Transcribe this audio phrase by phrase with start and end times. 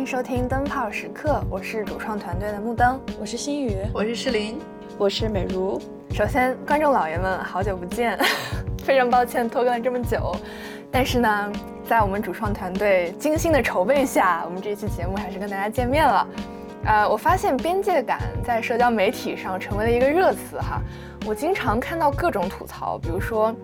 [0.00, 4.58] 迎收听灯泡时刻，我是主创团队的木灯，我是心雨，我是诗琳，
[4.96, 5.78] 我是美如。
[6.12, 8.18] 首先，观众老爷们，好久不见，
[8.82, 10.34] 非常抱歉拖更了这么久，
[10.90, 11.52] 但是呢，
[11.86, 16.26] 在我们主创团队精心的筹备下，我们这期节目还是跟大家见面了。
[16.86, 20.80] 呃，我发现边界感在社交媒体上成为了一个热词哈，
[21.26, 23.54] 我经常看到各种吐槽，比如说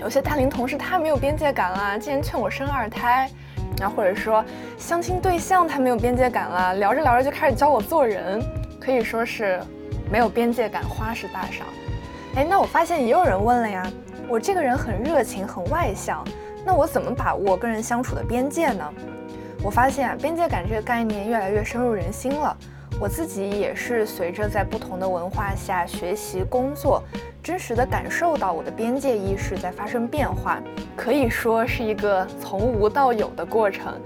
[0.00, 3.30] 有些大龄同事太没有边界感了，竟然劝我生二胎，
[3.78, 4.44] 然后或者说
[4.78, 8.42] 相亲对象太没有边界感了，聊着聊着就开始教我做人，
[8.80, 9.60] 可以说是
[10.10, 11.66] 没有边界感，花式大赏。
[12.36, 13.90] 哎，那我发现也有人问了呀，
[14.28, 16.24] 我这个人很热情，很外向，
[16.64, 18.84] 那我怎么把握跟人相处的边界呢？
[19.62, 22.56] 我发现啊，边界感这个概念越来越深入人心了。
[23.00, 27.02] 我自己也是随着在不同的文化下学习工作，
[27.42, 30.62] 真实的感受到我的边界意识在发生变化，
[30.94, 33.98] 可以说是一个从无到有的过程。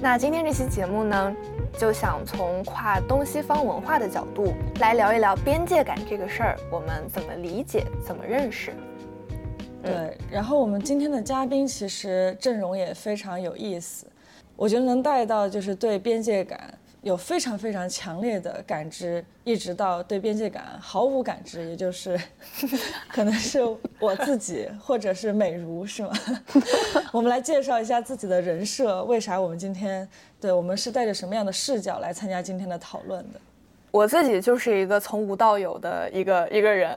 [0.00, 1.36] 那今天这期节目呢，
[1.78, 8.72] 就想从跨东西方文化的角度来聊一聊边界感这个事儿，我们怎么理解，怎么认识。
[9.82, 14.06] 对，然后我们今天的嘉宾其实阵容也非常有意思。
[14.54, 16.72] 我觉得能带到就是对边界感
[17.02, 22.18] 有非常非常强烈的感知，一直到对边界感毫无感知，也就是
[23.10, 23.58] 可能是
[23.98, 26.12] 我自己或者是美如是吗？
[27.12, 30.08] 我们来介绍一下自己的人设，为啥我们今天
[30.40, 33.40] 对我们是带着什么样的视角来参加今天的讨论的？
[33.90, 36.96] 我自己就是一个从无到有的一个一个人，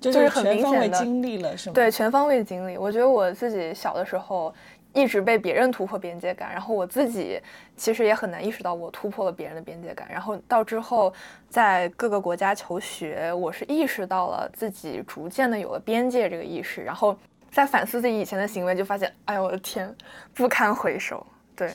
[0.00, 1.74] 就是很明显的经历了是吗？
[1.74, 2.78] 对，全方位经历。
[2.78, 4.54] 我觉得我自己小的时候。
[4.92, 7.40] 一直被别人突破边界感，然后我自己
[7.76, 10.08] 其实也很难意识到我突破了别人的边界感。
[10.10, 11.12] 然后到之后
[11.48, 17.16] 在各个国家求学，我是意识到了自己逐渐的有了边界这个意识，然后
[17.50, 19.94] 在反思自己以前的行为，就发现，哎呦我的天，
[20.34, 21.26] 不堪回首。
[21.56, 21.70] 对。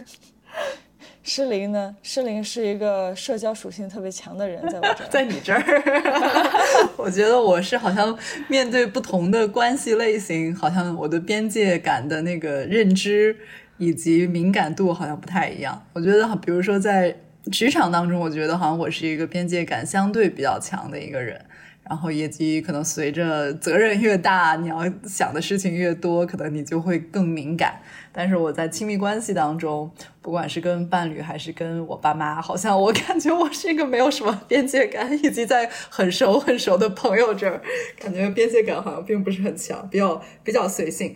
[1.28, 1.94] 诗琳呢？
[2.02, 5.62] 诗琳是一个社交属性特别强的人，在我这儿， 在你这儿
[6.96, 8.18] 我觉得我是好像
[8.48, 13.36] 面对不同的关系类型，好像我的边界感的那个认知
[13.78, 15.86] 以及敏感度好像不太一样。
[15.92, 17.14] 我觉得，比如说在
[17.52, 21.44] 职场当中，我觉得好像我是一个边界感相对比较强的一个人。
[21.88, 27.80] 然后以及可能随着责任越大，你要想的事情越多，可能你就会更敏感。
[28.12, 29.90] 但是我在亲密关系当中，
[30.22, 37.62] 不管是跟伴侣还是跟我爸妈，好像我 感觉我是一个没有什么边界感，以及在很熟很熟的朋友这儿，
[37.98, 41.16] 感觉边界感好像并不是很强，比较比较随性。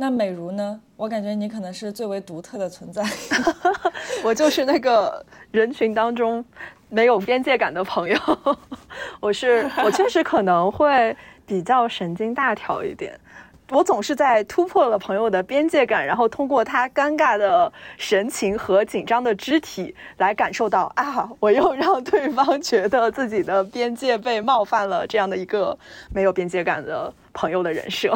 [0.00, 0.80] 那美如呢？
[0.96, 3.04] 我感觉你可能是最为独特的存在，
[4.24, 6.44] 我就是那个人群当中。
[6.90, 8.18] 没有边界感的朋友，
[9.20, 11.16] 我是 我确实可能会
[11.46, 13.18] 比较神经大条一点。
[13.70, 25.78] 我总是在突破了朋友的边界感，然后通过他尴尬的神情和紧张的肢体来感受到啊，我又让对方觉得自己的边界被冒犯了，这样的一个
[26.10, 28.08] 没有边界感的朋友的人设，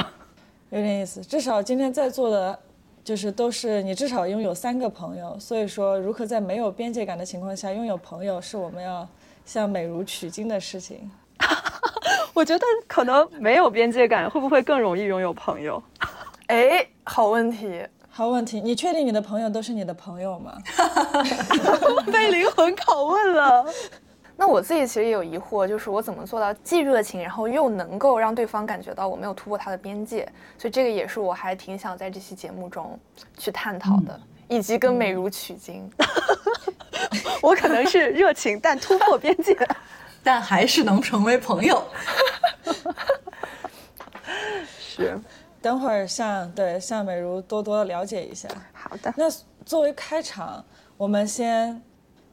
[0.70, 1.20] 有点意思。
[1.20, 2.58] 至少今天在座的。
[3.04, 9.06] 就是都是你至少拥有三个朋友，所以说如何在没有边界感的情况下拥有朋友，是我们要
[9.44, 11.10] 向美如取经的事情。
[12.34, 15.82] 我觉得可能没有边界感，会不会更容易拥有朋友？
[16.46, 18.60] 哎，好问题，好问题。
[18.60, 20.56] 你确定你的朋友都是你的朋友吗？
[22.12, 23.66] 被灵魂拷问了。
[24.42, 30.28] 那我自己其实也有疑惑，就是我怎么做到既热情，然后又能够让对方感觉到我没有突破他的边界？
[30.58, 32.98] 所以这个也是我还挺想在这期节目中
[33.38, 35.88] 去探讨的，以及跟美如取经。
[37.40, 39.56] 我可能是热情，但突破边界，
[40.24, 41.80] 但还是能成为朋友。
[44.76, 45.16] 是，
[45.60, 48.48] 等会儿向对向美如多多了解一下。
[48.72, 49.14] 好的。
[49.16, 49.26] 那
[49.64, 50.64] 作为开场，
[50.96, 51.80] 我们先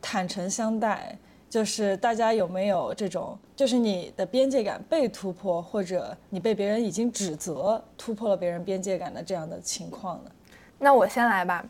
[0.01, 1.15] 坦诚相待。
[1.49, 10.29] 就是大家有没有这种，就是你的边界感被突破，或者你被别人已经指责突破了别人边界感的这样的情况呢？
[10.77, 11.65] 那我先来吧，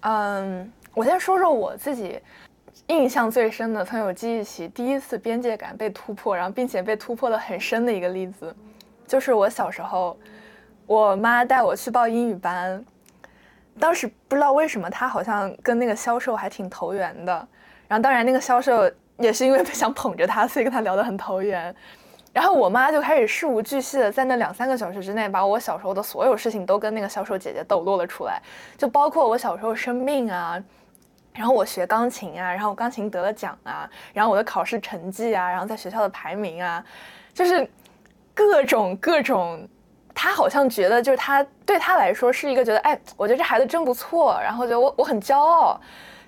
[0.00, 2.20] 嗯，我先说说我自己
[2.88, 8.54] 印象最深的，从有记忆起第一次边界感被突破，然后并且被突破的很深的一个例子，
[9.06, 10.14] 就是我小时候，
[10.86, 12.84] 我妈带我去报英语班，
[13.80, 17.32] 当时不知道为什么她好像跟那个销售还挺投缘的，
[17.88, 18.92] 然后当然那个销售。
[19.18, 21.74] 也是因为想捧着他，所以跟他聊得很投缘。
[22.32, 28.42] 然后我妈就开始事无巨细的在那两三个小时之内，把我小时候的所有事情都跟那个销售姐姐抖落了出来，
[28.76, 30.60] 就包括我小时候生病啊，
[31.32, 36.84] 然后我学钢琴啊，然后钢琴得了奖啊，然后我的考试成绩啊，然后在学校的排名啊，
[37.32, 37.70] 就是
[38.34, 39.68] 各种各种
[40.12, 45.80] 他好像觉得就是他对他来说是一个觉得，哎，我觉得这孩子真不错，然后觉得我我很骄傲。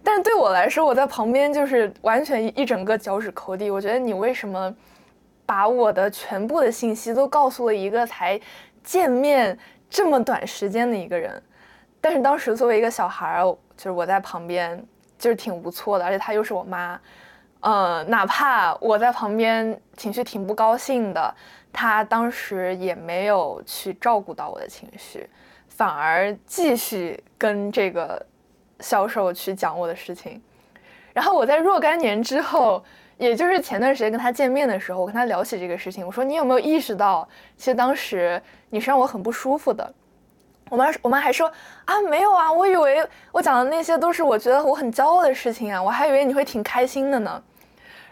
[0.07, 3.73] 但是对我来说，我在旁边就是完全一整个脚趾抠地。
[3.73, 4.73] 我觉得你为什么
[5.45, 8.41] 把我的全部的信息都告诉了一个才
[8.85, 9.59] 见面
[9.91, 11.43] 这么短时间的一个人？
[12.01, 13.43] 但是当时作为一个小孩儿，
[13.77, 14.81] 就是我在旁边
[15.19, 17.01] 就是挺不错的，而且她又是我妈，
[17.59, 21.35] 呃，哪怕我在旁边情绪挺不高兴的，
[21.73, 25.29] 她当时也没有去照顾到我的情绪，
[25.67, 28.25] 反而继续跟这个。
[28.81, 30.41] 销售去讲我的事情，
[31.13, 32.85] 然后我在若干年之后，
[33.17, 37.27] 也就是前段时间跟他见面的时候，我跟他聊起这个事情，我说你有没有意识到，
[37.57, 39.95] 其实当时你是让我很不舒服的。
[40.69, 41.51] 我妈我妈还说
[41.85, 47.43] 啊没有啊，我以为我讲的那些都是我觉得我很骄傲的事情啊，我还以为你会挺开心的呢。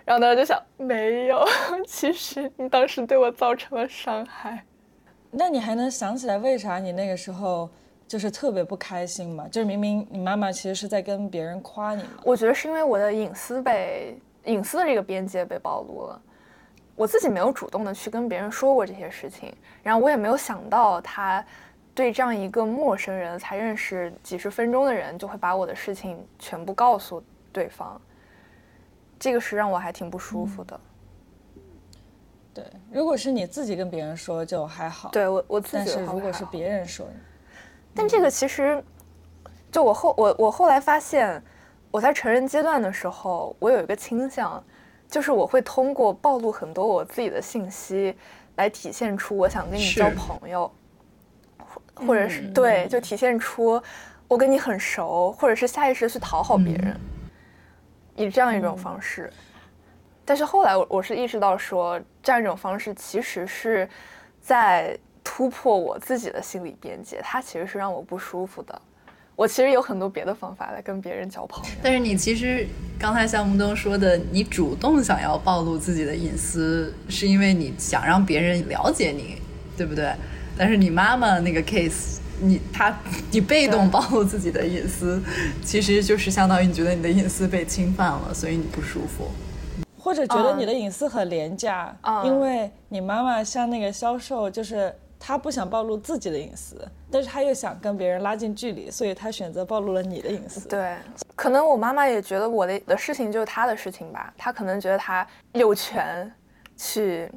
[0.05, 1.45] 然后当时就想没有，
[1.87, 4.65] 其实你当时对我造成了伤害。
[5.31, 7.69] 那你还能想起来为啥你那个时候？
[8.07, 12.11] 就是特别不开心嘛，就是明明你妈妈其实是在跟别人夸你嘛。
[12.23, 16.23] 我觉得是因为我的隐私被隐私的这个边界被暴露了，
[16.95, 19.53] 我自己没有主动的去跟别人说过这些事情，
[19.83, 21.45] 然后我也没有想到他
[21.95, 28.01] 对这样一个陌生人才认识几十分钟的人就会把我的事情全部告诉对方，
[29.19, 30.81] 这个是让我还挺不舒服的。
[32.53, 35.09] 对，如果是你自己跟别人说就还好。
[35.11, 37.09] 对我我自己，但是如果是别人说。
[37.95, 38.83] 但这个其实，
[39.71, 41.41] 就我后我我后来发现，
[41.93, 44.63] 我在成人阶段的时候，我有一个倾向，
[45.09, 48.17] 就是我会通过暴露很多我自己的信息，
[48.57, 50.69] 来体现出我想跟你交朋友，
[51.59, 53.81] 或或者是对，就体现出
[54.27, 56.99] 我跟你很熟，或者是下意识去讨好别人，
[58.17, 59.33] 以这样一种方式。
[60.25, 63.89] 但是后来我我是意识到说，这样一种方式其实是
[64.41, 64.99] 在。
[65.25, 68.81] 突破我自己的心理边界，它其实是让我不舒服的。
[69.35, 71.71] 我其实有很多别的方法来跟别人交朋友。
[71.83, 72.65] 但是你其实
[72.97, 79.39] 刚才像木东说的，你主动想要暴露自己的隐私，是因为你想让别人了解你，
[79.77, 80.15] 对不对？
[80.57, 82.97] 但是你妈妈那个 case，你他
[83.33, 85.21] 你被动暴露自己的隐私，
[85.65, 89.29] 其实就是相当于你觉得你的隐私被侵犯了，所以你不舒服，
[89.99, 91.93] 或者觉得你的隐私很廉价，
[92.25, 94.95] 因为你妈妈像那个销售就是。
[95.19, 96.77] 他不想暴露自己的隐私，
[97.11, 100.69] 但是他又想跟别人拉近距离，所以他选择暴露了你的隐私。
[100.69, 100.97] 对，
[101.35, 106.31] 可能我妈妈也觉得我的的事情就是她的事情吧，她可能觉得她有权
[106.77, 107.31] 去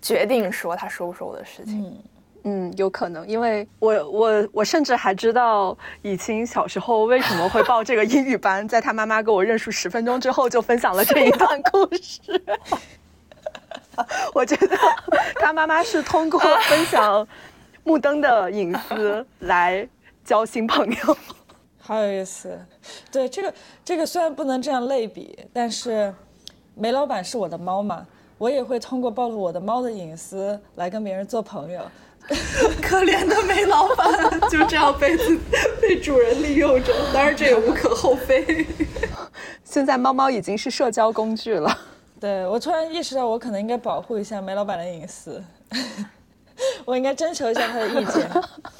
[0.00, 1.84] 决定说他说不说我的事情。
[1.84, 1.98] 嗯
[2.44, 12.22] 嗯，有可能，因为我我我甚至还知道以清小时候为什么会报这个英语班，在他妈妈跟我认识十分钟之后就分享了这一段故事。
[14.34, 14.76] 我觉得
[15.36, 17.26] 他妈妈是通过分享
[17.84, 19.88] 木灯的隐私来
[20.24, 21.16] 交新朋友，
[21.80, 22.58] 好有意思。
[23.10, 23.54] 对这个
[23.84, 26.14] 这个虽然不能这样类比，但是
[26.74, 28.06] 煤老板是我的猫嘛，
[28.36, 31.80] 我也会通过暴露我的猫的隐私来跟别人做朋友。
[32.82, 34.06] 可怜的煤老板
[34.50, 35.16] 就这样被
[35.80, 38.66] 被主人利用着，当然这也无可厚非。
[39.64, 41.74] 现在猫猫已经是社交工具了。
[42.20, 45.40] 对我突然意识到，我可能应该保护一下梅老板的隐私，
[46.84, 48.28] 我应该征求一下他的意见。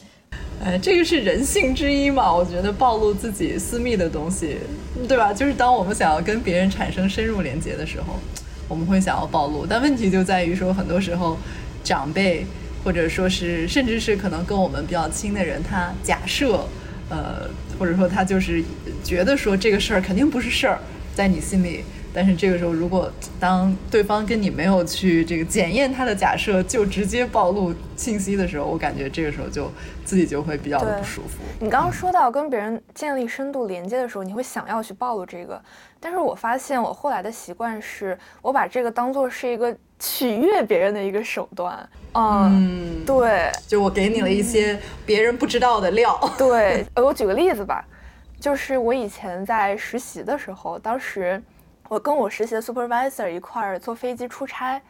[0.64, 2.35] 哎，这个是人性之一嘛？
[2.35, 4.59] 我觉得暴露自己私密的东西，
[5.07, 5.33] 对吧？
[5.33, 8.14] 就是当我们想要跟别人产生深入连接的时候，
[8.66, 9.64] 我们会想要暴露。
[9.64, 11.38] 但问题就在于说，很多时候
[11.85, 12.45] 长辈
[12.83, 16.66] 或者说是甚至是可能跟我们比较亲的人，他假设，
[17.09, 18.64] 呃，或者说他就是
[19.04, 20.80] 觉得说这个事儿肯定不是事儿，
[21.14, 21.85] 在你心里。
[22.12, 29.71] 但是这个时候，如果当对方跟你没有去这个检验他的假设，就直接暴露信息的时候，我感觉这个时候就
[30.05, 31.38] 自己就会比较的不舒服。
[31.61, 35.62] 你刚刚说到跟别人建立深度连接的时候，你会想要去暴露这个，
[36.00, 41.88] 但是我发现我后来的习惯是，我把这个当做是一个取悦别人的一个手段。
[42.15, 46.19] 嗯，对，就我给你了一些别人不知道的料。
[46.38, 47.85] 对，我举个例子吧，
[48.41, 51.41] 就是我以前在实习的时候，当时。
[51.88, 54.80] 我跟我实习的 supervisor 一块儿坐飞机出差，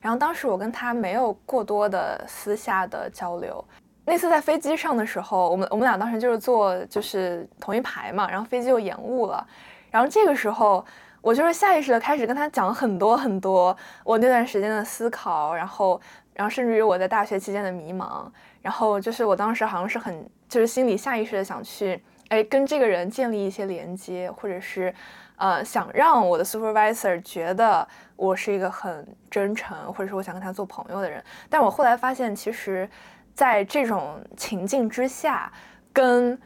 [0.00, 3.64] 然后当时我跟他没有过多的私下的交流。
[4.04, 9.46] 那次在飞机上的时候，我们我们俩当时就是坐就是同一排嘛，然后飞机又延误了，
[9.90, 10.84] 然后这个时候
[11.20, 16.00] 我就是下意识的开始跟他讲很多很多我那段时间的思考，然后
[16.32, 18.26] 然后甚至于我在大学期间的迷茫，
[18.62, 24.92] 然后就是我当时好像是很就是心里下意识的想去哎跟这个人建立一些连接，或者是。
[25.38, 32.88] 呃，想让我的 supervisor 觉得我是一个很真诚，或者说我想跟他做朋友的人，但我后来发现，其实
[33.34, 35.50] 在这种情境之下，
[35.92, 36.38] 跟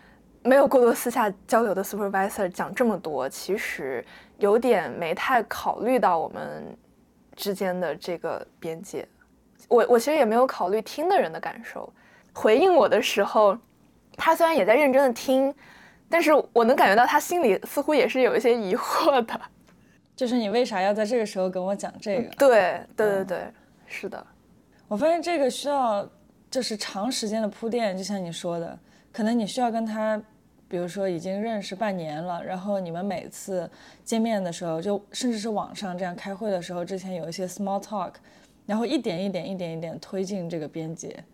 [0.42, 4.04] 没有过多私下交流的 supervisor 讲这么多，其实
[4.38, 6.76] 有点没太考虑到我们
[7.34, 9.08] 之间的这个边界。
[9.68, 11.90] 我我其实也没有考虑听的人的感受。
[12.34, 13.56] 回应我的时候，
[14.16, 15.54] 他虽然也在认真的听，
[16.12, 19.40] 但是我能感觉到他心里似乎也是有一些疑惑的。
[20.14, 22.30] 就是你为啥要在这个时候跟我讲这个？
[22.36, 23.38] 对对对对，
[23.86, 24.24] 是的。
[24.86, 26.06] 我发现这个需要
[26.50, 28.78] 就是长时间的铺垫，就像你说的，
[29.10, 30.22] 可能你需要跟他，
[30.68, 33.68] 比如说已经认识半年了，然后你们每次
[34.04, 38.12] 见面的时候，就甚至是网上这样开会的时候，之前有一些 small talk，
[38.66, 41.24] 然后一点一点、一点一点推进这个边界，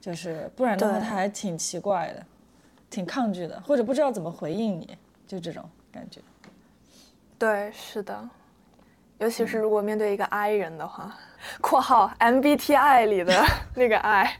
[0.00, 2.26] 就是不然的话他还挺奇怪的，
[2.90, 6.20] 挺抗拒的，或者不知道怎么回应你，就这种感觉。
[7.38, 8.28] 对，是的，
[9.18, 11.16] 尤其是如果面对一个 I 人的话。
[11.60, 13.44] 括号 MBTI 里的
[13.76, 14.38] 那个 I，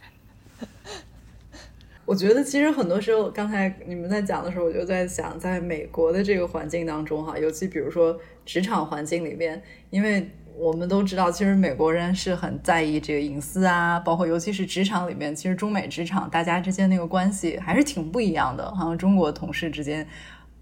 [2.06, 20.06] 我觉得其实很多时候，刚才你们在讲的时候，我就在想，在美国的这个环境当中，哈，尤其比如说职场环境里面，因为我们都知道，其实美国人是很在意这个隐私啊，包括尤其是职场里面，其实中美职场大家之间那个关系还是挺不一样的，好像中国同事之间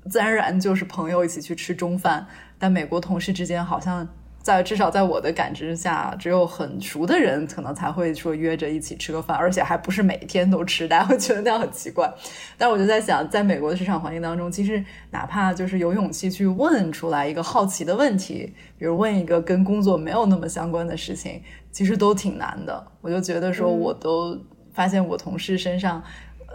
[0.09, 2.27] 自然而然就是朋友一起去吃中饭，
[2.59, 4.09] 但美国同事之间好像。
[4.43, 12.13] 在至少在我的感知下，只有很熟的人可能才会说约着一起吃个饭，而且还不是每天都吃，大家会觉得那样很奇怪。
[12.59, 22.85] 但我就在想，在美国的市场环境当中，其实哪怕就是有勇气去问出来一个好奇的问题，比如问一个跟工作没有那么相关的事情，其实都挺难的。
[23.01, 24.37] 我就觉得说，我都
[24.73, 26.03] 发现我同事身上。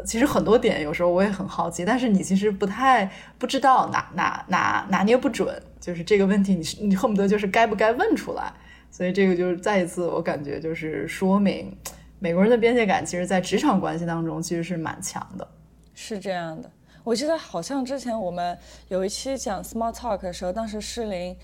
[0.06, 8.52] 其实很多点有时候我也很好奇，但是你其实不太不知道拿拿拿拿捏不准，就是这个问题，你是你恨不得就是该不该问出来，
[8.92, 11.76] 所以这个就是再一次我感觉就是说明
[12.20, 15.48] 美国人的边界感，其实在职场关系当中其实是蛮强的。
[15.94, 16.72] 是这样的，
[17.04, 18.58] 我记得好像之前我们
[18.90, 21.36] 有一期讲 small talk 的时候，当时诗林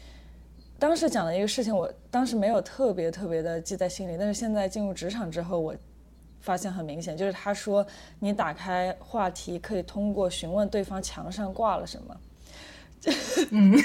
[0.78, 5.76] 当时讲的一个事情，我当时没有特别特别的记在心里，但是现在进入职场之后，我。
[6.44, 7.84] 发现很明显，就是他说
[8.20, 12.16] 你打开话题可以通过询问对方墙上挂了什么。
[13.50, 13.76] 嗯，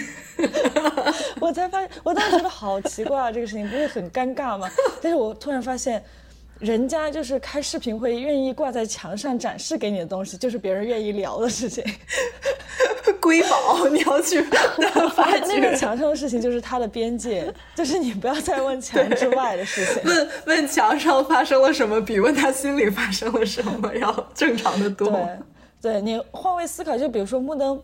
[1.40, 4.68] 我才发现，我当时觉得好奇怪啊，这个事情不是很尴尬吗？
[5.00, 6.04] 但是我突然发现。
[6.58, 11.84] 人家就是开视频会愿意挂在墙上展示给你的东西，就是别人愿意聊的事情。
[13.20, 14.40] 瑰宝，你要去
[15.14, 20.02] 发那个墙上的事情就是它的边界，就是你不要再问墙之外的事情。
[20.06, 25.10] 问问墙上发生了什么，比问他心里发生了什么要正常的多。
[25.10, 27.80] 对，对你换位思考，就比如说木灯。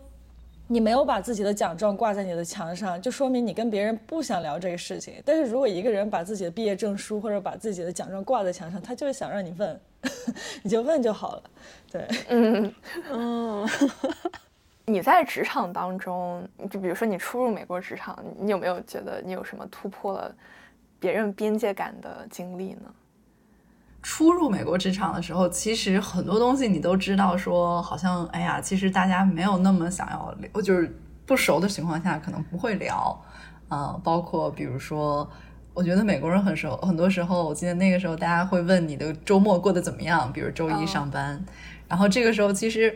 [0.67, 5.21] 你没有把自己的奖状挂在你的墙上，就说明你跟别人不想聊这个事情。
[5.23, 9.79] 但是如果一个人把自己的毕业证书或者把自己的奖状挂在墙上，他就是想让你问，
[10.63, 11.43] 你就问就好了。
[11.91, 12.73] 对，嗯
[13.11, 13.69] 嗯。
[14.87, 20.31] 你在职场当中，就比如说你初入美国职场，你有没有觉得你有什么突破了
[20.99, 22.93] 别人边界感的经历呢？
[24.07, 30.95] 初入美国职场的时候，其实很多东西你都知道，说好像哎呀，其实大家没有那么想要聊，就是
[31.25, 33.19] 不熟的情况下可能不会聊，
[33.67, 35.27] 啊，包括比如说，
[35.73, 41.43] 我觉得美国人很熟，很多时候我记得那个时候大家会问你的周末过得怎么样，比如周一上班，
[41.89, 42.95] 然后这个时候其实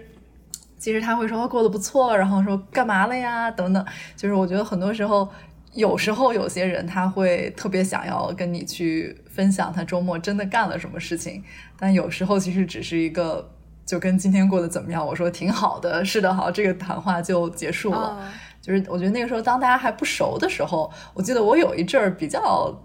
[0.77, 3.83] 其实他会说过得不错，然后说干嘛了呀等等，
[4.15, 5.27] 就是我觉得很多时候。
[5.73, 11.41] 有时候有些人他会特别想要跟你去分享他周末真的干了什么事情，
[11.77, 13.50] 但有时候其实只是一个
[13.86, 18.29] 就跟今天过得怎么样，我说挺好的，是的，好，这个谈话就结束了。
[18.62, 22.77] 就是我觉得那个时候当大家还不熟的时候，我记得我有一阵儿比较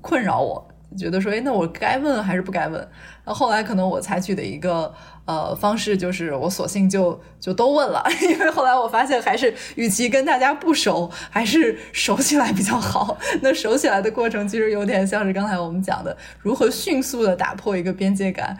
[0.00, 0.66] 困扰我。
[0.96, 2.88] 觉得说，哎，那我该问还是不该问？
[3.24, 4.92] 那后来可能我采取的一个
[5.24, 13.16] 呃方式就是，我索性就就都问了， 因为后来我发现，还是与其跟大家不熟，还是熟起来比较好。
[13.42, 18.58] 那熟起来的过程，其实有点像是刚才我们讲的，如何迅速的打破一个边界感。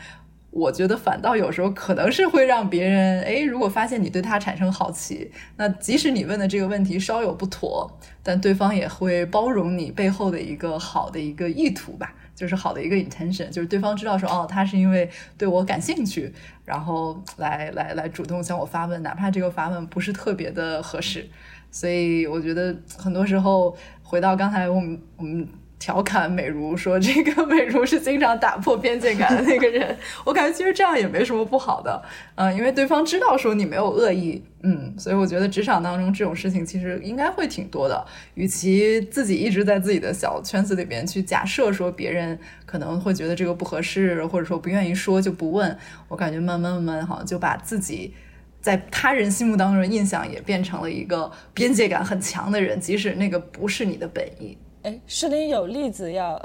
[0.50, 7.90] 我觉得反倒有时候可能是会让别人，哎，如果发现你对他产生好奇，那即使你问的这个问题稍有不妥，
[8.22, 12.14] 但对方也会包容你背后的一个好的一个意图吧。
[12.34, 16.32] 就是好的一个 intention，就是对方知道说，哦，他是因为对我感兴趣，
[16.64, 21.28] 然后来来来主动向我发问，哪怕这个发问不是特别的合适。
[21.70, 25.48] 所以我觉得很多时候回到刚才我们我们。
[25.84, 32.02] 调侃美如说这个 美如是经常打破边界感的那个人，我感觉其实这样也没什么不好的，
[32.36, 38.02] 嗯，因为对方知道说你没有恶意，嗯，所以我觉得职场当中这种事情其实应该会挺多的。
[38.32, 45.76] 与其自己一直在自己的小圈子里边去假设说别人可能会觉得这个不合适，或者说不愿意说就不问，
[46.08, 48.14] 我感觉慢慢慢慢好像就把自己
[48.62, 54.56] 在他人心目当中的印象也变成了一个边界感很强的人，即使那个不是你的本意。
[54.84, 56.40] 哎，诗林有例子要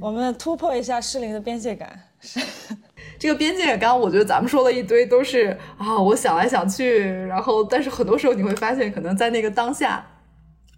[0.00, 1.96] 我们突破一下诗林的边界感。
[3.20, 10.04] 这个边界感，刚刚我觉得咱们说了一堆，都是啊，我想来想去，然后但是很多时候你会发现，可能在那个当下，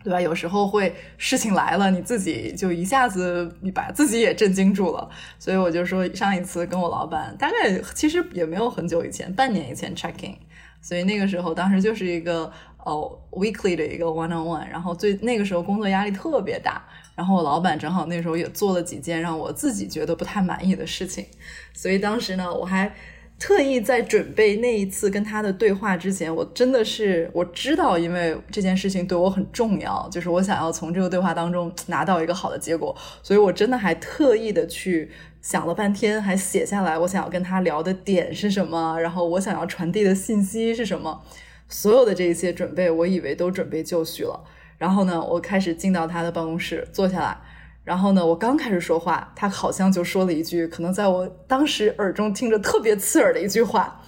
[0.05, 0.21] 对吧？
[0.21, 5.09] 有时候会事情来了，你自己就一下子你把自己也震惊住了。
[5.39, 10.37] 所以我就说，上一次跟我老板，大概其实也没有很久以前，半年以前 checking，
[10.83, 12.53] 所以那个时候当时就是一个
[12.85, 16.87] 哦 weekly 的一个 one on one，然后最那个时候工作压力特别大。
[17.17, 21.27] 然后我老板正好那时候也做了几件让我自己觉得不太满意的事情，
[21.73, 22.95] 所以当时呢，我还
[23.39, 35.11] 特意在准备那一次跟他的对话之前，我真的是我知道，因为这件事情对我很重要，就是我想要从这个对话当中拿到一个好的结果，所以我真的还特意的去
[35.43, 41.23] 想了半天，还写下来我想要跟他聊的点是什么，然后我想要传递的信息是什么，
[41.69, 44.45] 所有的这一些准备，我以为都准备就绪了。
[44.79, 47.37] 然后呢，我开始进到他的办公室坐下来，
[47.85, 54.03] 然后呢，我刚开始说话，他好像就说了一句可能在我当时耳中听着特别刺耳的一句话，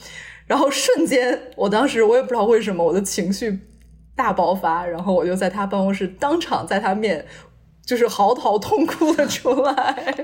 [0.46, 3.58] 然后瞬间，我当时我也不知道为什么我的情绪
[4.14, 7.24] 大爆发，然后我就在他办公室当场在他面
[7.86, 10.14] 就是嚎啕痛哭了出来，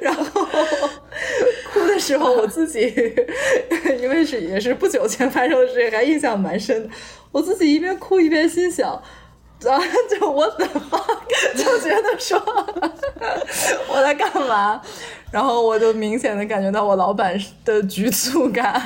[0.00, 0.24] 然后
[1.72, 2.80] 哭的时候我自己
[4.00, 6.88] 因为是也是不久前发生的事情，还印象蛮深的。
[7.32, 9.02] 我自己一边哭一边心想，啊，
[10.10, 11.00] 就我怎么
[11.56, 12.38] 就觉得说
[13.88, 14.80] 我在干嘛？
[15.30, 17.34] 然后我就明显的感觉到我老板
[17.64, 18.82] 的局促感，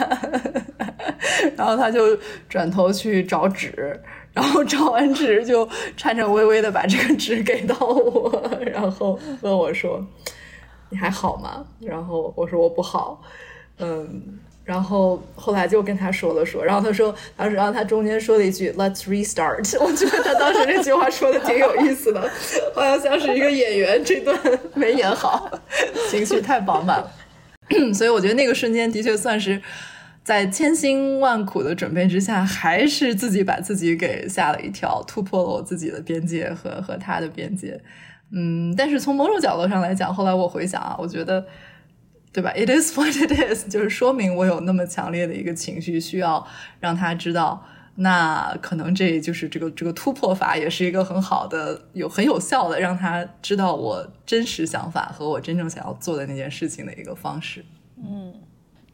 [1.56, 2.16] 然后他就
[2.48, 4.00] 转头去找纸，
[4.32, 10.06] 然后找完纸就颤颤巍巍的把这个纸给到我，然后问我说
[10.90, 13.20] ：“你还好吗？”然后我说：“我不好。”
[13.78, 14.38] 嗯。
[14.66, 22.20] 然后后来就跟他说了说，然后他说，当时然后他中间说了一句 "Let's restart"， 我觉得他当时这句话说的挺有意思的，
[22.74, 24.36] 好像像是一个演员这段
[24.74, 25.48] 没演好，
[26.10, 27.12] 情绪太饱满了。
[27.94, 29.62] 所以我觉得那个瞬间的确算是
[30.24, 37.80] 在千辛万苦的准备之下，还是自己把自己给吓了一跳，突破了我自己的边界和和他的边界。
[38.32, 41.46] 嗯，但是从某种角度上来讲，后来我回想啊，我觉得。
[42.36, 46.46] 对吧？It is what it is， 就是说明我有那么强烈的一个情绪，需要
[46.80, 47.64] 让他知道。
[47.94, 57.64] 那可能这就是这个这个突破法，也是一个很好的、有很有效的，让他知道我真实想法和我真正想要做的那件事情的一个方式。
[57.96, 58.34] 嗯。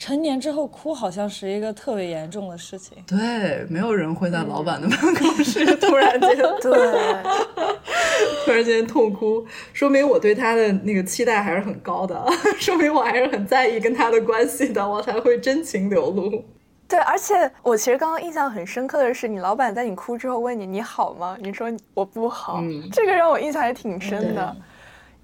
[0.03, 2.99] 成年之后哭好像是一个特别严重的事情。
[3.07, 7.23] 对，没有人会在老板的办公室 突然间对，
[8.45, 12.21] 突然间痛哭，说明我对他的那个期待还是很高的，
[12.59, 16.45] 说明我还是很在意跟他的关系的，我才会真情流露。
[16.89, 21.39] 对，而且我其实刚刚印象很深刻的是，你老板在你哭之后问你你好吗？
[21.41, 22.61] 你说我不好，
[22.93, 24.57] 这个让我印象还挺深的。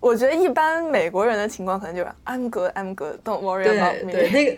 [0.01, 4.13] 我觉得一般美国人的情况可能就是安格安格 don't worry about me。
[4.13, 4.57] 对对，那个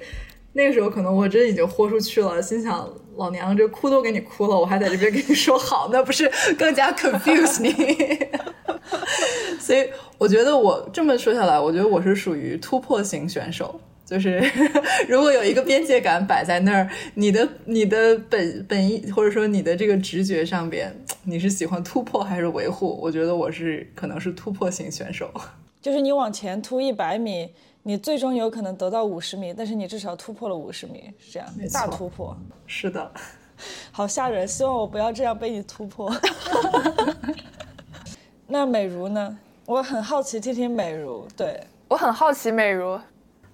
[0.53, 7.73] 那个时候可能我真已经豁出去了，心想老娘这哭都给你哭了，我还在这边跟你说好，那不是更加 confuse 你？
[9.59, 13.81] 所以我觉得我这么说下来，我觉得我是属于突破型选手。
[14.11, 14.43] 就是
[15.09, 20.93] 如果有一个边界感摆在那儿，你的你的本本意或者说你的这个直觉上边，
[21.23, 22.99] 你是喜欢突破还是维护？
[23.01, 25.31] 我觉得我是可能是突破型选手。
[25.81, 27.49] 就是你往前突一百米，
[27.85, 32.37] 你最终有可能得到五十米，但是你至少突破了五十米，是这样，大突破。
[32.67, 33.13] 是的，
[33.93, 34.47] 好吓人！
[34.49, 36.13] 希望我不要这样被你突破。
[38.49, 39.39] 那美如呢？
[39.67, 41.25] 我很好奇听听美如。
[41.37, 42.99] 对我很好奇美如。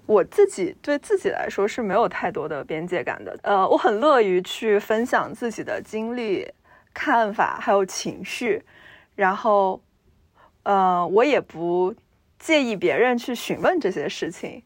[0.06, 6.48] 我自己对自己来说是没有太多的边界感的，呃，我很乐于去分享自己的经历、
[6.94, 8.62] 看法还有情绪，
[9.16, 9.82] 然后，
[10.62, 11.94] 呃，我也不
[12.38, 14.62] 介意别人去询问这些事情，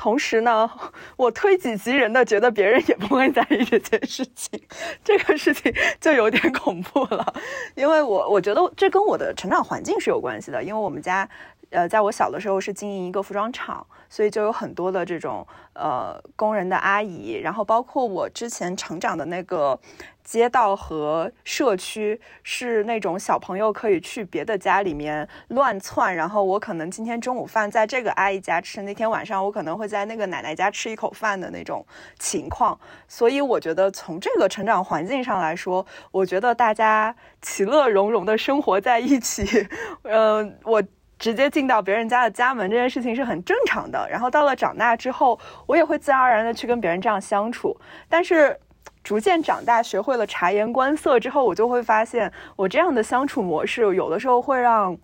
[0.00, 0.70] 同时呢，
[1.16, 4.58] 我推己及人的觉得别人也不会在意这件事情，
[5.04, 7.34] 这个事情就有点恐怖了，
[7.74, 11.28] 因为我我觉得这跟我的成长环境是有关系的，因为我们家。
[11.72, 19.78] 呃，在我小的时候是经营一个服装厂，所以就有很多的这种呃工人的阿姨，然后包括我之前成长的那个
[20.24, 31.84] 街道和社区是那种小朋友可以去别的家里面乱窜，然后我可能今天中午饭在这个阿姨家吃，那天晚上我可能会在那个奶奶家吃一口饭的那种
[32.18, 32.78] 情况，
[33.08, 39.68] 所以我觉得从这个成长环境上来说，我觉得大家其乐融融的生活在一起，
[40.02, 40.82] 嗯，我。
[41.20, 44.08] 直接进到别人家的家门这件事情是很正常的。
[44.10, 47.78] 然后到了长大之后，我也会自然而然的去跟别人这样相处。
[48.08, 48.58] 但是
[49.02, 54.96] 逐渐长大，学会了察言观色之后，我就会发现，我这样的相处模式有的时候会让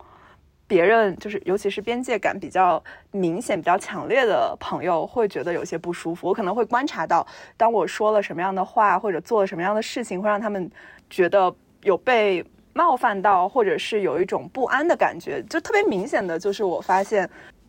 [0.67, 6.29] 别人，就是尤其是边界感比较明显、比较强烈的朋友，会觉得有些不舒服。
[6.29, 10.71] 我可能会观察到，当我说了什么样的话，或者做了什么样的事情，会让他们
[11.09, 12.45] 觉得有被。
[12.77, 17.27] 冒犯到，或者是有一种不安的感觉，就特别明显的就是我发现，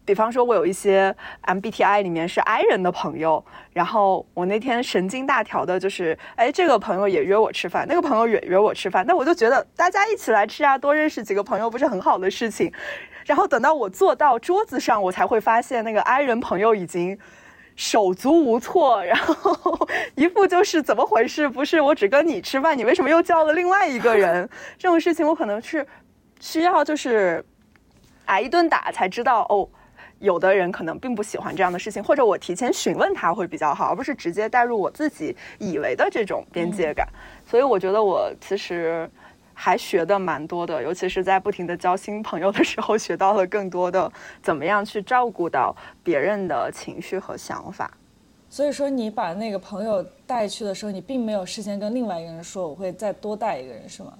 [0.07, 3.43] 比方说，我有一些 MBTI 里面是 I 人的朋友，
[3.73, 12.71] 然后我那天神经大条的，就是哎，这个朋友也约我吃饭，那个朋友也约我吃饭，那我就觉得大家一起来吃啊，多认识几个朋友不是很好的事情。
[13.25, 17.19] 然后等到我坐到桌子上，我才会发现那个 I 人朋友已经。
[17.79, 21.47] 手足无措，然后一副就是怎么回事？
[21.47, 24.49] 不是我只跟你吃饭，你为什么又叫了另外一个人？
[24.79, 25.85] 这种事情我可能是
[26.39, 27.45] 需要就是
[28.25, 29.69] 挨一顿打才知道哦。
[30.19, 37.07] 有的人可能并不喜欢这样的事情，或者我提前询问他会比较好，而不是直接带入我自己以为的这种边界感。
[37.45, 39.09] 所以我觉得我其实。
[39.59, 47.89] 还学的蛮多的，尤其是在不停的交新朋友的时候，学到了更多的怎么样去照顾到别人的情绪和想法。
[48.51, 54.13] 所以说，你把那个朋友带去的时候，你并没有事先跟另外一个人说我会再多带一个人，是吗？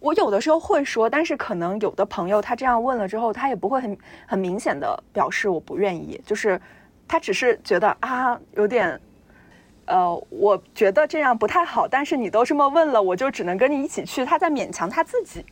[0.00, 6.60] 我有的时候会说，但是可能有的朋友他这样问了之后，他也不会很很明显的表示我不愿意，就是
[7.06, 9.00] 他只是觉得啊有点。
[9.90, 14.22] 呃，我觉得这样不太好，但是你都这么问了，我就只能跟你一起去。
[14.22, 15.42] 他在勉强他自己。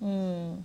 [0.00, 0.62] 嗯，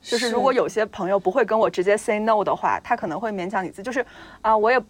[0.00, 3.82] 就是如果有些朋友不会跟我直接 say no 的话，他可能会勉强你自己。
[3.82, 4.06] 就是
[4.42, 4.80] 啊，我也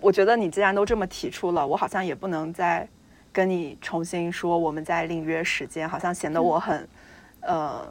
[0.00, 2.88] 我觉得你既然都这么提出了，我好像也不能再
[3.36, 6.88] 跟你重新说我们在另约时间，好像显得我很
[7.42, 7.86] 呃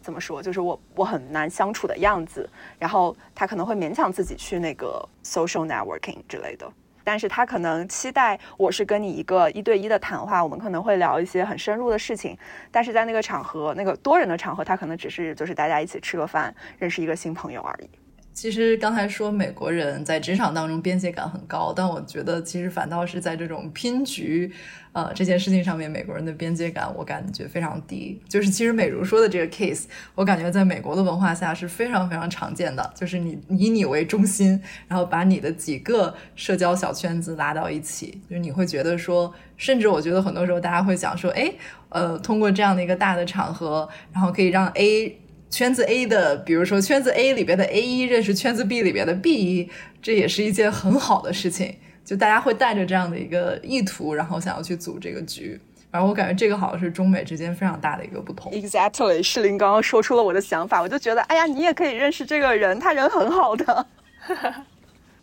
[0.00, 2.48] 怎么说，就是我我很难相处的样子。
[2.78, 6.66] 然后他可能会勉强自己去那个 social networking 之类的。
[7.04, 12.34] 但是他可能期待我是跟你一个一对一的谈话，我们可能会聊一些很深入的事情。
[12.70, 17.90] 但是在那个场合，那个多人的场合，他可能只是就是大家一起吃个饭，认识一个新朋友而已。
[18.36, 24.52] 其实刚才说美国人在职场当中边界感很高，但我觉得其实反倒是在这种拼局，
[24.92, 28.20] 呃这件事情上面，美国人的边界感我感觉非常低。
[28.28, 41.50] 就是其实美如说的这个 case，我感觉在美国的文化下是非常非常常见的，就是你以你为中心，然后把你的几个社交小圈子拉到一起，就是你会觉得说，甚至我觉得很多时候大家会讲说，哎，
[41.88, 45.20] 呃，通过这样的一个大的场合，然后可以让 A。
[45.50, 49.70] 圈子 A 的，比如说圈子 A 里边的 A 一认识圈子 B 里边的 B 一，
[50.02, 51.76] 这也是一件很好的事情。
[52.04, 55.60] 就大家会带着这样的一个意图，然后想要去组这个局。
[55.90, 58.52] 然后我感觉这个好像是中美之间非常大的一个不同。
[58.52, 63.86] Exactly，世林刚刚说出了我的想法，我就觉得，哎呀，你也可以认识这个人，他人很好的。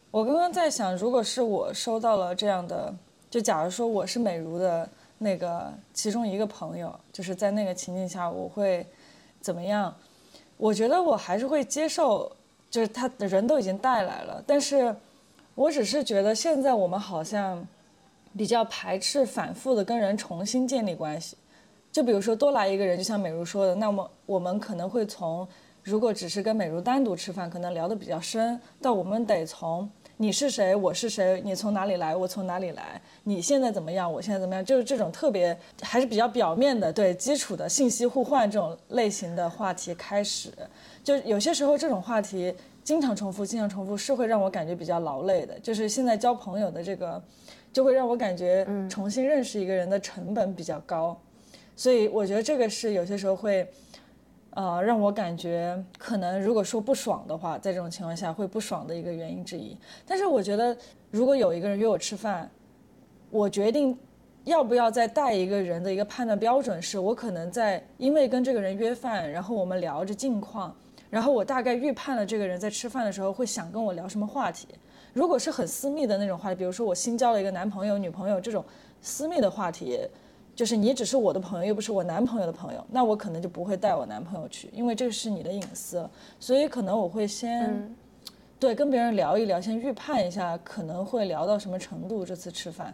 [0.10, 2.94] 我刚刚在想，如果是我收到了这样的，
[3.30, 8.86] 就假如说我是美如的那个其中一个朋友，就是在那个情境下，我会
[9.40, 9.94] 怎么样？
[10.58, 12.32] 我觉得我还是会接受，
[12.70, 14.96] 就是他的人都已经带来了，但是，
[15.56, 17.66] 我只是觉得现在我们好像
[18.38, 21.36] 比较排斥反复的跟人重新建立关系，
[21.92, 25.48] 就比如说多来一个人，就像美如说的，那么我们可能会从
[25.84, 29.90] 如果只是跟美如单独吃饭，可能聊得比较深，到我们得从。
[30.24, 30.74] 你是谁？
[30.74, 31.42] 我是谁？
[31.44, 32.16] 你从哪里来？
[32.16, 33.02] 我从哪里来？
[33.26, 34.10] 你现在怎么样？
[34.10, 34.64] 我现在怎么样？
[34.64, 40.50] 就是这种特别还是比较表面的，对基础的信息互换这种类型的话题开始。
[41.04, 42.56] 就有些时候这种话题
[42.86, 45.60] 经常重复，经常重复是会让我感觉比较劳累的。
[45.60, 47.22] 就是现在交朋友的这个，
[47.74, 51.20] 就会让我感觉重新认识一个人的成本比较高。
[51.76, 53.68] 所以我觉得这个是有些时候会。
[54.56, 59.76] 呃，让我感觉可能如果说不爽的话，在这种情况下会不爽的一个原因之一。
[60.06, 60.78] 但是我觉得，
[61.10, 62.48] 如果有一个人约我吃饭，
[63.32, 63.98] 我决定
[64.44, 70.76] 要不要再带一个人的一个判断标准是，我可能在因为跟这个人约饭，然后我们聊着近况，
[71.10, 74.68] 然后我大概预判了这个人在吃饭的时候会想跟我聊什么话题。
[75.14, 78.64] 如果是很私密的那种话题，比如说我新交了一个男朋友、女朋友这种
[79.02, 80.08] 私密的话题。
[80.56, 86.08] 就是你只是我的朋友，又不是我男朋友的朋友，那我可能就不会带我男朋友去，因为这是你的隐私，
[86.40, 87.96] 所以可能我会先，
[88.60, 92.94] 对，跟别人聊一聊，先预判一下可能会聊到什么程度，这次吃饭，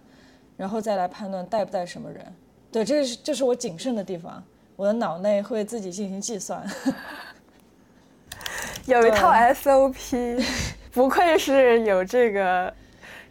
[0.55, 2.25] 然后再来判断带不带什么人。
[2.71, 4.41] 对，这是这是我谨慎的地方，
[4.75, 6.65] 我的脑内会自己进行计算。
[8.85, 10.43] 有一套 SOP，
[10.91, 12.73] 不愧是有这个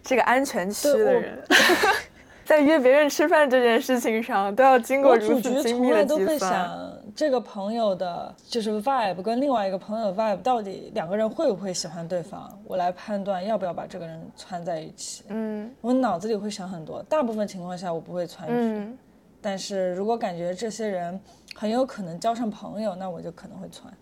[0.03, 1.43] 这个安全区的人。
[2.49, 6.19] 在约别人吃饭这件事情上，都要经过如此精密的计算。
[6.19, 12.51] 都会想这个朋友的，就是 vibe 跟另外一个朋友的 vibe，到底两个人会不会喜欢对方？
[12.65, 15.25] 我来判断要不要把这个人串在一起。
[15.29, 18.97] 嗯，我脑子里会想很多，大部分情况下我不会串嗯，
[19.43, 21.21] 但是如果感觉这些人
[21.55, 23.93] 很有可能交上朋友，那我就可能会串。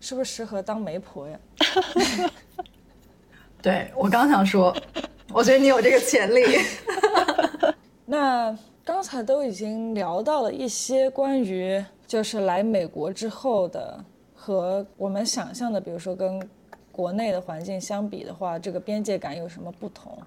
[0.00, 1.38] 是不是适合当媒婆呀？
[3.60, 4.74] 对我刚想说，
[5.34, 6.40] 我觉得你有这个潜力。
[8.10, 16.42] 那刚才都已经聊到了一些关于就是来美国之后的和我们想象的，比如说跟
[16.90, 20.18] 国内的环境相比的话，这个边界感有什么不同？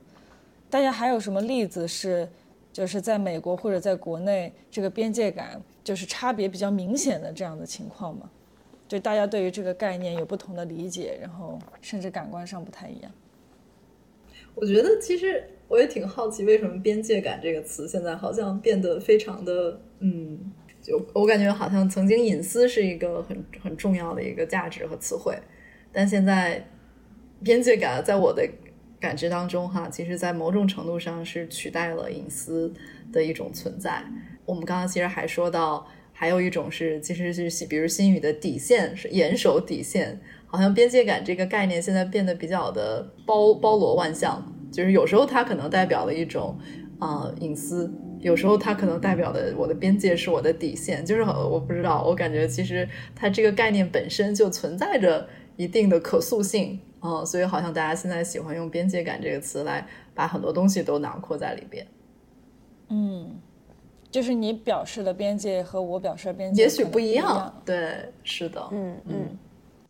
[0.69, 2.25] 大家还有什么例子是
[2.71, 8.29] 就是在美国或者在国内这个边界感就是差别比较明显的这样的情况吗？
[8.87, 13.11] 就大家对于这个概念有不同的理解，然后甚至感官上不太一样。
[14.55, 15.49] 我觉得其实。
[15.73, 19.81] 我也挺好奇，为什么“边界感”这个词现在好像变得非常的……
[20.01, 20.37] 嗯，
[20.83, 25.35] 就我感觉好像曾经隐私是一个很很重要的一个价值和词汇，
[25.91, 26.63] 但现在
[27.43, 28.47] 边界感在我的
[28.99, 32.71] 感知当中，哈，其实在某种程度上是取代了隐私
[33.11, 34.03] 的一种存在。
[34.45, 44.53] 我们刚刚其实还说到，还有一种是，其实就是比如心语的底线是严守底线，好像边界感这个概念现在变得比较的包包罗万象。
[44.73, 46.57] 就是有时候它可能代表了一种，
[46.97, 47.87] 啊隐私；
[48.19, 51.05] 有时候它可能代表的我的边界是我的底线。
[51.05, 61.85] 就是我不知道，我感觉其实它这个概念本身就存在着一定的可塑性啊，所以好像大家现在喜欢用边界感这个词来把很多东西都囊括在里边。
[62.89, 63.39] 嗯，
[64.09, 67.61] 就是你表示的边界和我表示的边界也许不一样。
[67.63, 68.67] 对，是的。
[68.71, 69.37] 嗯嗯。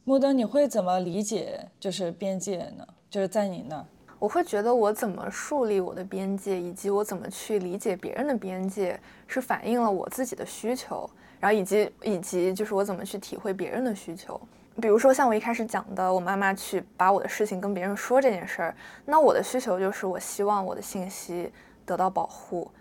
[0.05, 2.85] 木德，你会怎么理解就是边界呢？
[3.09, 3.85] 就是在你那儿。
[4.23, 11.09] 我会觉得我怎么树立我的边界，以及我怎么去理解别人的边界，是反映了我自己的需求，
[11.41, 14.39] 然后以及以及就是我怎么去体会别人的需求。
[14.81, 21.51] 比如说像我一开始讲的，我妈妈去把我的事情跟别人说这件事儿，那我的需求就是我希望我的信息
[21.85, 22.71] 得到保护。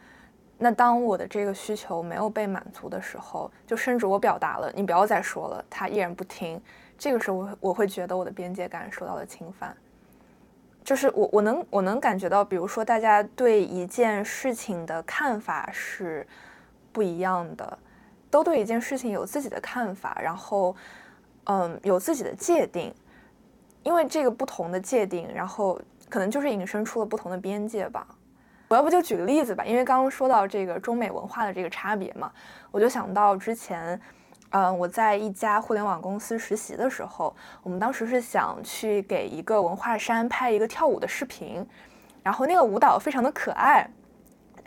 [0.59, 6.63] 那当我的这个需求没有被满足的时候，就甚至我表达了，你不要再说了，他依然不听，
[6.97, 9.77] 这个时候我我会觉得我的边界感受到了侵犯。
[10.85, 16.27] 就是我我能我能感觉到，比如说大家对一件事情的看法是
[16.93, 17.79] 不一样的，
[18.31, 20.75] 都对一件事情有自己的看法，然后
[21.45, 22.93] 嗯有自己的界定，
[23.83, 28.07] 因为这个不同的界定，然后可能就是引申出了不同的边界吧。
[28.69, 32.33] 我要不就举个例子吧，因为刚刚说到这个中美文化的这个差别嘛，
[32.71, 34.01] 我就想到之前。
[34.53, 41.67] 嗯，我在一家互联网公司实习的时候，我们当时是想去给一个文化衫拍一个跳舞的视频，
[42.23, 43.89] 然后那个舞蹈非常的可爱，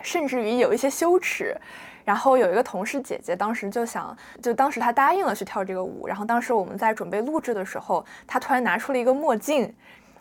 [0.01, 1.55] 甚至于有一些羞耻。
[2.03, 6.05] 然后有一个同事姐姐当时就想，就当时她答应了去跳这个舞。
[6.05, 9.73] 然后当时我们在准备录制的时候，她突然拿出了一个墨镜，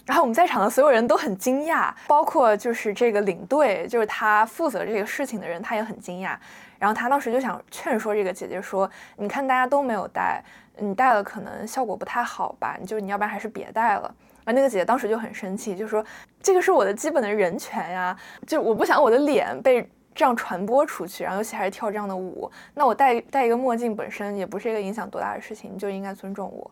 [0.07, 6.35] 然后我们在场的所有人都很惊讶，包括就是这个领队，就是他负责这个事情的人，他也很惊讶。
[6.85, 10.45] 然后他当时就想劝说这个姐姐说：“你看大家都没有戴，
[10.77, 12.77] 你戴了可能效果不太好吧？
[12.79, 16.05] 你就你要不然还是别戴了。”而那个姐姐当时就很生气，就说
[16.43, 18.15] ：“这个是我的基本的人权呀，
[18.47, 22.53] 就我不想我的脸被这样传播出去，然后尤其还是跳这样的舞。
[22.75, 26.71] 那我戴戴一个墨镜本身也不是一个影响多大的事情，你就应该尊重我。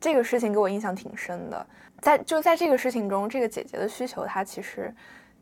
[0.00, 1.66] 这个事情给我印象挺深的，
[2.00, 4.94] 在就在这个事情中，这个姐姐的需求她其实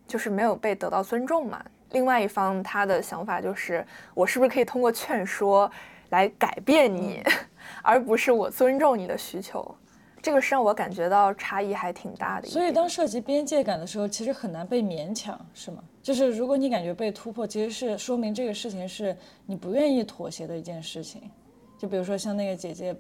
[0.07, 5.71] 就是没有被得到尊重嘛。”另外一方他的想法就是，我是不是可以通过劝说
[6.11, 7.23] 来改变你，
[7.83, 9.75] 而不是我尊重你的需求？
[10.23, 12.47] 这个是让我感觉到差异还挺大的。
[12.47, 15.83] 所以当涉及边界感的时候，其实很难被勉强，是吗？
[16.03, 21.23] 就是如果你感觉被突破，其实是说明这个事情是你不愿意妥协的一件事情。
[21.79, 22.95] 就比如说像那个姐姐，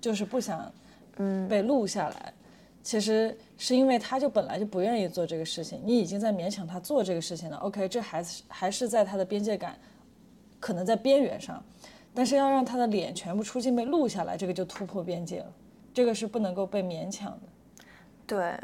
[0.00, 0.72] 就是不想，
[1.18, 2.32] 嗯，被录下来。
[2.82, 7.56] 其实是因为他就本来就不愿意做这个事情，你已经在勉强他做这个事情了。
[7.58, 9.76] OK，这还是还是在他的边界感，
[10.58, 11.62] 可能在边缘上，
[12.14, 15.52] 但是要让他的脸全部出镜被录下来，这个就突破边界了，
[15.92, 17.40] 这个是不能够被勉强的。
[18.26, 18.54] 对，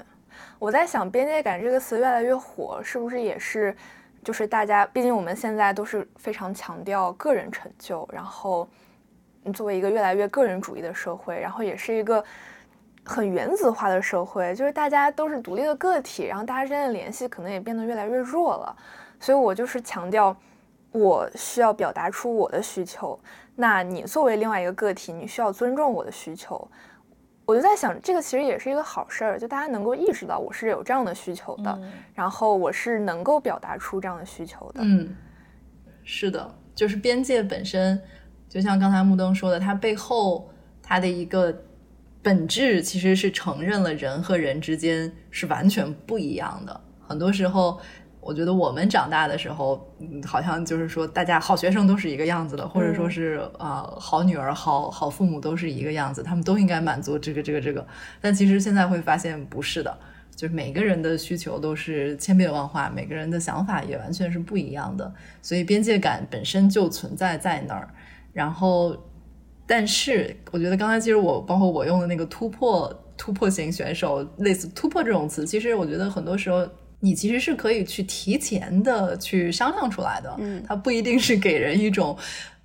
[0.59, 3.76] 我在想“边界感”这个词越来越火，是不是也是
[4.24, 8.66] 就是大家，毕竟我们现在都是非常强调个人成就，然后
[9.52, 12.24] 作为一个越来越个人主义的社会，然后也是一个
[13.07, 18.77] 很原子化的社会，就是大家都是独立的个体，然后大家之间的联系可能也变得越来越弱了。
[19.21, 20.37] 所以我就是强调，
[20.92, 23.19] 我需要表达出我的需求，
[23.55, 26.69] 那你作为另外一个个体，你需要尊重我的需求。
[27.47, 31.81] 我就在想，这个其实也是一个好事儿，就大家能够意识到我是有这样的需求的，
[32.12, 34.81] 然后我是能够表达出这样的需求的。
[34.83, 35.16] 嗯，
[36.03, 38.03] 是的，就是边界本身，
[38.49, 40.51] 就像刚才木灯说的，它背后
[40.83, 41.57] 它的一个
[42.27, 46.81] 本质其实是承认了人和人之间是完全不一样的。
[47.07, 47.81] 很多时候。
[48.19, 57.87] 我觉得我们长大的时候，嗯，好像就是说，大家好学生都是一个样子的，或者说是啊，好女儿、好好父母都是一个样子，他们都应该满足这个、这个、这个。
[58.21, 59.97] 但其实现在会发现不是的，
[60.35, 65.15] 就是每个人的需求都是千变万化，每个人的想法也完全是不一样的。
[65.41, 67.89] 所以边界感本身就存在在那儿。
[68.33, 68.97] 然后，
[69.66, 76.66] 但是我觉得刚才其实我包括我用的那个突破、突破型选手，类似突破这种词，其实我觉得很多时候。
[77.00, 82.16] 你其实是可以去提前的去商量出来的，嗯，它不一定是给人一种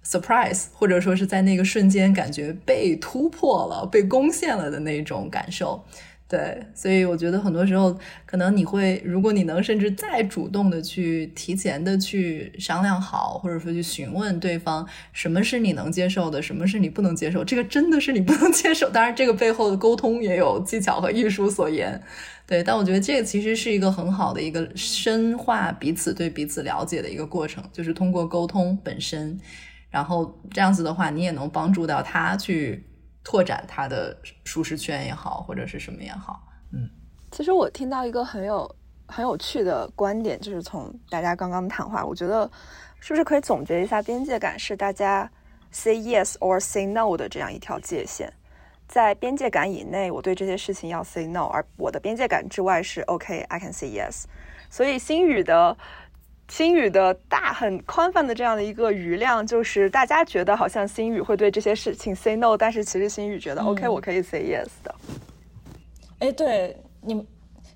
[0.05, 5.83] surprise，或者说是在那个瞬间感觉被突破了、被攻陷了的那种感受。
[6.31, 7.93] 对，所以我觉得很多时候，
[8.25, 18.89] 可能你会，如果你能甚至再主动的去提前的去商量好，或者说去询问对方什么是你能接受的，什么是你不能接受，这个真的是你不能接受。
[18.89, 22.01] 当然，这个背后的沟通也有技巧和艺术所言。
[22.47, 29.37] 对，但我觉得这个其实是一个很好的一个深化彼此对彼此了解的一个过程，就是通过沟通本身，
[29.89, 32.85] 然后这样子的话，你也能帮助到他去。
[33.23, 36.41] 拓展他的舒适圈也好，或者是什么也好，
[36.73, 36.89] 嗯，
[37.31, 38.75] 其实我听到一个很有
[39.07, 42.49] 很有趣的观点，就是从大家刚刚谈话，我觉得
[42.99, 45.29] 是不是可以总结一下，边界感是大家
[45.71, 48.31] say yes or say no 的这样一条界限，
[48.87, 54.23] 在边界感以内，我对这些事情要 say no，而我的边界感之外是 OK，I can say yes，
[54.69, 55.77] 所以心语的。
[56.51, 64.93] 心语的大很宽泛的这样的一个余量，就是大家觉得好像心语会对这些事情 say no，但是其实心语觉得 OK，我可以 say yes 的。
[66.19, 67.25] 哎，对，你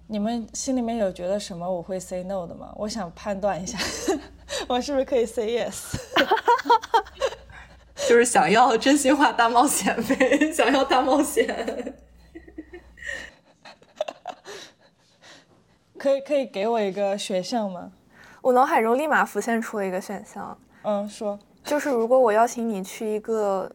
[0.08, 2.74] 你们心里面有觉得什么我会 say no 的吗？
[2.76, 3.80] 我想判断一下，
[4.68, 5.96] 我是不是可以 say yes？
[8.10, 11.96] 就是想要真心话大冒险呗， 想要大冒险。
[15.98, 17.94] 可以可以给我一个选项吗？
[18.46, 23.68] 我脑海中立马浮现出了一个选项，嗯，说，就是如果我邀请你去一个，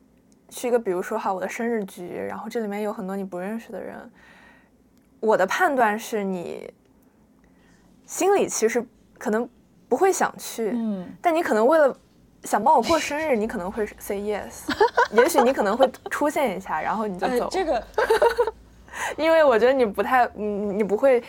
[0.48, 3.96] 去一个，比如说哈，我的生日局，然后这里面有很多你不认识的人，
[5.18, 6.72] 我的判断是你
[8.06, 8.86] 心里其实
[9.18, 9.48] 可能
[9.88, 11.92] 不会想去，嗯，但你可能为了
[12.44, 14.70] 想帮我过生日，你可能会 say yes，
[15.10, 17.84] 也许你可能会出现一下，然后你就走，这个，
[19.18, 21.20] 因为我觉得你不太，你，你不会。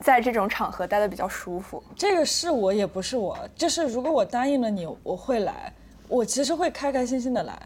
[0.00, 5.72] 在这种场合待的比较舒服，这个是我也不是我，就是如果我答应了你，我会来，
[6.06, 7.58] 我其实会开开心心的来，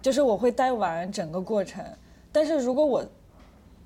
[0.00, 1.84] 就是我会待完整个过程。
[2.32, 3.04] 但是如果我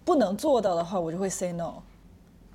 [0.04, 1.74] 不能做到的话，我就会 say no，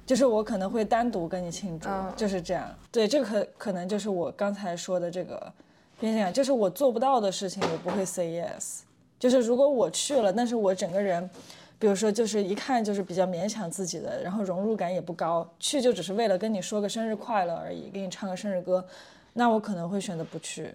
[0.06, 2.74] 就是我可能会单独跟你庆祝，就是这样。
[2.90, 5.52] 对，这个可可能就是我刚才说的这个
[6.00, 8.80] 边界感，就是我做不到的事情，我不会 say yes。
[9.20, 11.30] 就是如果我去了，但是我整个人。
[11.78, 18.86] 比如说，就是一看就是比较勉强自己的，然后融入感也不高，去就只是为了跟你说个生日快乐而已，给你唱个生日歌，
[19.34, 20.74] 那我可能会选择不去。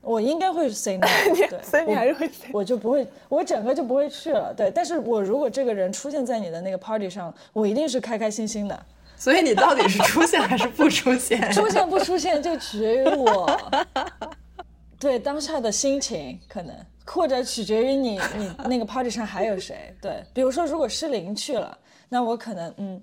[0.00, 1.06] 我应该会 say no，
[1.50, 4.54] 对，所以你还是会，我就不会，我整个就不会去了。
[4.56, 8.86] 对，但是我如果这个人出现在你的那个 party 上，我一定是开开心心的。
[9.16, 11.40] 所以你到底是出现还是不出现？
[11.52, 13.50] 出现不出现就取决于我，
[14.98, 16.74] 对当下的心情可能。
[17.08, 19.94] 或者取决于你， 你那个 party 上还有谁？
[20.00, 21.76] 对，比如说如果诗玲去了，
[22.08, 23.02] 那我可能嗯，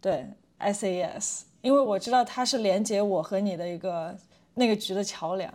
[0.00, 0.26] 对
[0.58, 4.14] ，I say yes，因为我知道他是连接我和你的一个
[4.54, 5.52] 那个局的桥梁。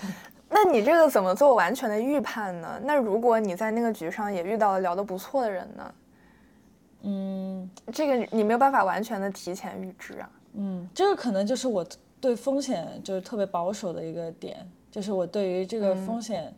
[0.50, 2.80] 那你这个怎么做完全的预判呢？
[2.82, 5.94] 那如果你在那个局上也遇到了聊得不错的人呢？
[7.02, 10.30] 嗯，这个你没有办法完全的提前预知啊。
[10.54, 11.86] 嗯，这个可能就是我
[12.20, 16.50] 对风险就是特别保守的一个点，就是我对于这个风险。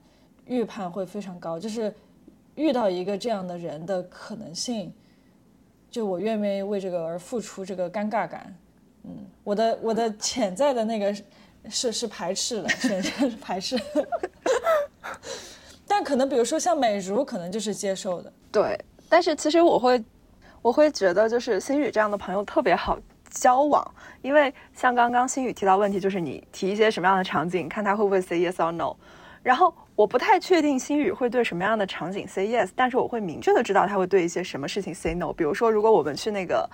[0.50, 1.94] 预判会非常高，就是
[2.56, 4.92] 遇到一个这样的人的可能性，
[5.88, 8.52] 就我愿不愿意为这个而付出这个尴尬感，
[9.04, 9.10] 嗯，
[9.44, 11.14] 我的我的潜在的那个
[11.68, 13.78] 是是排斥的，选项是排斥，
[15.86, 18.76] 但可能比如说像美如，可能就是接受的，对，
[19.08, 20.02] 但是其实我会
[20.62, 22.98] 我会觉得就是心宇这样的朋友特别好
[23.30, 28.96] 交往，因为像刚刚新宇提到问题，就是你提一些什么样的场景，看他会不会 say yes or no。
[29.42, 35.32] 然后我不太确定心宇会对什么样的场景 say yes，但是我会明确的知道他会对一些什么事情 say no。
[35.32, 36.68] 比如说，如果我们去那个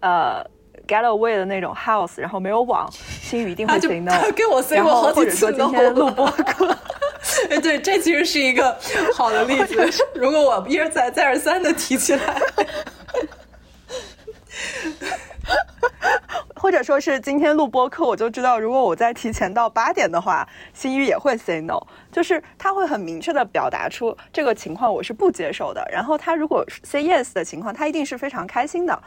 [0.00, 0.44] 呃
[0.86, 4.12] getaway 的那种 house，然后没有网，心宇一定会 say no。
[4.32, 6.76] 给我 say 过好几次说今天录播课，
[7.50, 8.76] 哎， 对，这其实是一个
[9.14, 9.74] 好的例子。
[10.14, 12.42] 如果我一而再再而三的提起来。
[16.58, 21.80] 或者说是今天录播课，我就知道，如果我再提前到八点的话，新宇也会 say no，
[22.10, 25.88] 就是他会很明确的表达出这个情况我是不接受的。
[25.92, 29.00] 然后他如果 say yes 的情况，他一定是非常开心的，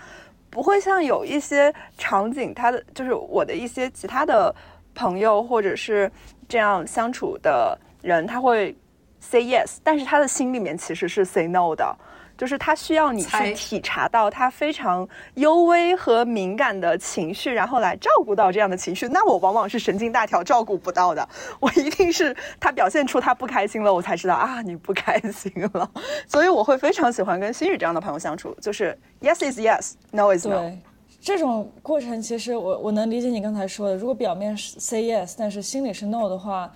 [0.49, 4.53] 不会像有一些场景，他的就是我的一些其他的
[4.95, 6.09] 朋友或者是
[6.47, 8.73] 这样相处的人，他会
[9.19, 11.93] say yes，但是他的心里面其实是 say no 的。
[12.41, 19.07] 就是他需要你去体察到他非常幽微和敏感的情绪，然后来照顾到这样的情绪。
[19.09, 21.29] 那我往往是神经大条，照顾不到的。
[21.59, 25.87] 我一定是他表现出他不开心了，我才知道啊，你不开心了。
[26.25, 30.61] 所以我会非常喜欢跟心宇这样的朋友相处，就是 yes is yes，no is no。
[30.61, 30.79] 对，
[31.21, 36.73] 这种过程其实我我能理解你刚才说的，如果表面是 say yes，但是心里是 no 的话，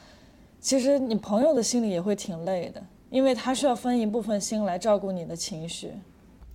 [0.59, 2.80] 其实你朋友的心里也会挺累的。
[3.10, 5.91] 因为他需要分一部分心来照顾你的情绪，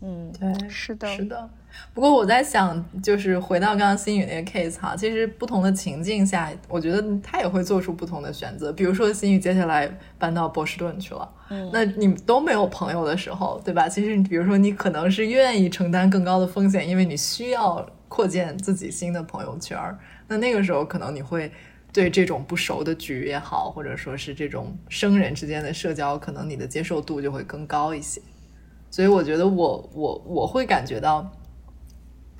[0.01, 1.49] 嗯，对，是的，是的。
[1.95, 8.73] 不过我在想，就是回到刚刚心宇那个 case 哈，其实不同的情境下，我觉得他也会做出不同的选择。
[8.73, 9.89] 比如说，心宇接下来
[10.19, 13.89] 搬到波士顿去了，嗯，那你都没有朋友的时候，对吧？
[13.89, 19.97] 其实，比如说你可能是愿意承担更高的风险，因为你需要扩建自己新的朋友圈儿。
[20.27, 21.51] 那那个时候，可能你会。
[21.93, 28.21] 对这种不熟的局也好，或者说是这种生人之间的社交，可能你的接受度就会更高一些。
[28.91, 31.29] 所以我觉得我我我会感觉到，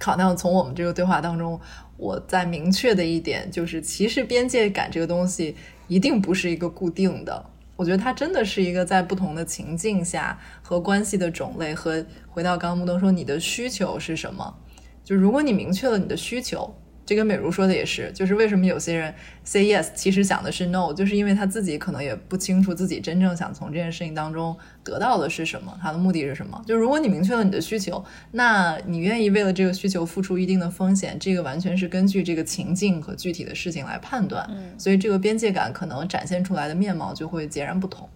[0.01, 1.61] 好像从我们这个对话当中，
[1.97, 5.57] 我在明确的一点就是，其实边界感这个东西
[5.89, 7.45] 一定不是一个固定的。
[7.75, 14.55] 我觉得它真的是一个在不同的情境下和关系的种类和回到刚刚木东说你的需求是什么，
[15.03, 16.73] 就如果你明确了你的需求。
[17.11, 26.63] 这跟美如说的也是，就是为什么有些人 say yes，其实想的是 no，就是因为他自己可能也不清楚自己真正想从这件事情当中得到的是什么，他的目的是什么。
[26.65, 34.49] 就如果你明确了你的需求，那你愿意为了这个需求付出一定的风险，这个完全是根据这个情境和具体的事情来判断。
[34.49, 38.09] 嗯，所以这个边界感可能展现出来的面貌就会截然不同。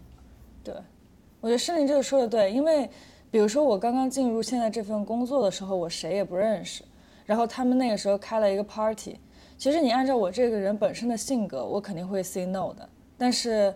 [0.63, 0.73] 对，
[1.41, 2.89] 我觉得诗林这个说的对，因为
[3.33, 6.85] 比如说我刚刚进入现在这份工作的时候，我谁也不认识。
[7.25, 9.19] 然后他们那个时候开了一个 party，
[9.57, 12.89] 其实你按照我这个人本身的性格，我肯定会 say no 的。
[13.17, 13.75] 但是，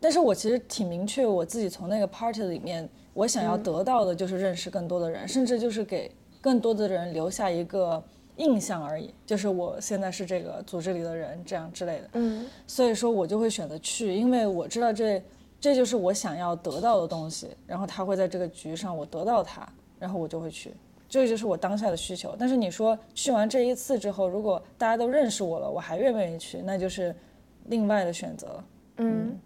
[0.00, 6.10] 但是我其实挺明确，我自己从那个 party 里面，我想要得到的就是认识更多的人，甚至就是给
[6.40, 8.02] 更多的人留下一个
[8.36, 12.08] 印象而已，就是我现在是这个组织里的人，这样之类的。
[12.14, 12.46] 嗯。
[12.66, 15.22] 所以说我就会选择去，因为我知道这
[15.60, 19.68] 这就是我想要得到的东西，然后他会在这个局上我得到他，
[19.98, 20.72] 然后我就会去。
[21.10, 27.12] 这就是我当下的需求，但是你说去完这一次之后，如果大家都认识我了，我还愿不愿意去，那就是
[27.64, 28.64] 另外的选择了。
[28.98, 29.36] 嗯，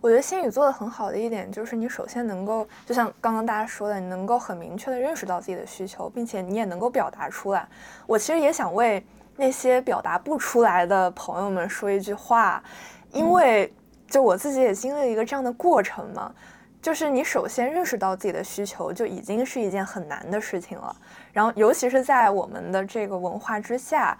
[0.00, 7.68] 我觉得心宇做的很好的一点就是，你首先能够，就像刚刚大家说的，你能够很明确的认识到自己的需求，并且你也能够表达出来。
[8.06, 9.04] 我其实也想为
[9.36, 12.64] 那些表达不出来的朋友们说一句话，
[13.12, 13.70] 因为
[14.08, 16.34] 就我自己也经历了一个这样的过程嘛。
[16.80, 20.94] 就是你首先认识到自己的需求，就已经是一件很难的事情了。
[21.32, 24.16] 然后，尤其是在我们的这个文化之下，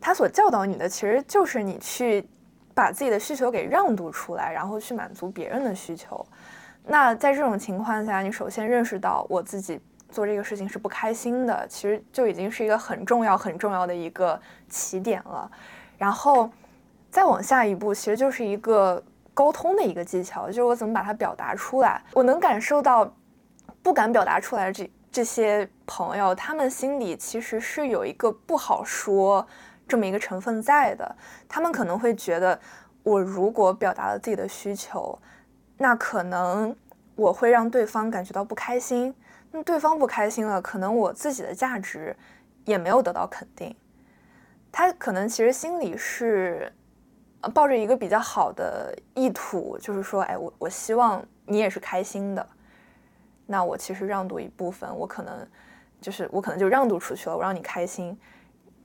[0.00, 2.26] 他所教导你的其实就是你去
[2.74, 6.26] 把自己的需求给让渡出来，然后去满足别人的需求。
[6.84, 9.80] 那在这种情况下，你首先认识到我自己
[10.10, 14.38] 做这个事情是不开心的，其实就已经是一个很重要、很重要的一个
[14.68, 15.48] 起点了。
[15.96, 16.50] 然后
[17.08, 19.00] 再往下一步，其实就是一个。
[19.34, 22.00] 沟通的一个技巧，就是我怎么把它表达出来。
[22.12, 23.12] 我能感受到，
[23.82, 29.44] 不敢表达出来的这这些朋友，他们心里其实是有一个不好说
[29.88, 31.16] 这么一个成分在的。
[31.48, 32.58] 他们可能会觉得，
[33.02, 35.18] 我如果表达了自己的需求，
[35.78, 36.74] 那可能
[37.16, 39.12] 我会让对方感觉到不开心。
[39.50, 42.16] 那对方不开心了，可能我自己的价值
[42.64, 43.74] 也没有得到肯定。
[44.70, 46.72] 他可能其实心里是。
[47.52, 52.46] 抱着一个比较好的意图，就是说，哎，我我希望你也是开心的，
[53.46, 55.46] 那我其实让渡一部分，我可能
[56.00, 58.18] 就是我可能就让渡出去了，我让你开心，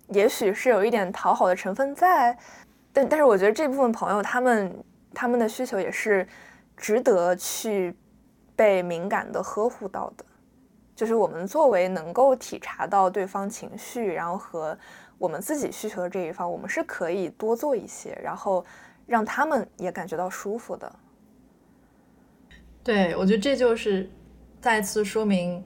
[0.08, 2.38] 也许是有一点讨好的成分在，
[2.92, 4.84] 但但是我觉得这部分朋友他们
[5.14, 6.28] 他们的需求也是
[6.76, 7.96] 值得去
[8.56, 10.26] 被敏感的呵护到的，
[10.96, 14.78] 就是我们作为能够体察到对方情绪，然后和
[15.20, 18.66] 我们自己需求的这一方，我们是可以多做一些，然后
[19.06, 20.92] 让他们也感觉到舒服的。
[22.84, 24.10] 对，我觉得这就是
[24.62, 25.64] 再次说明，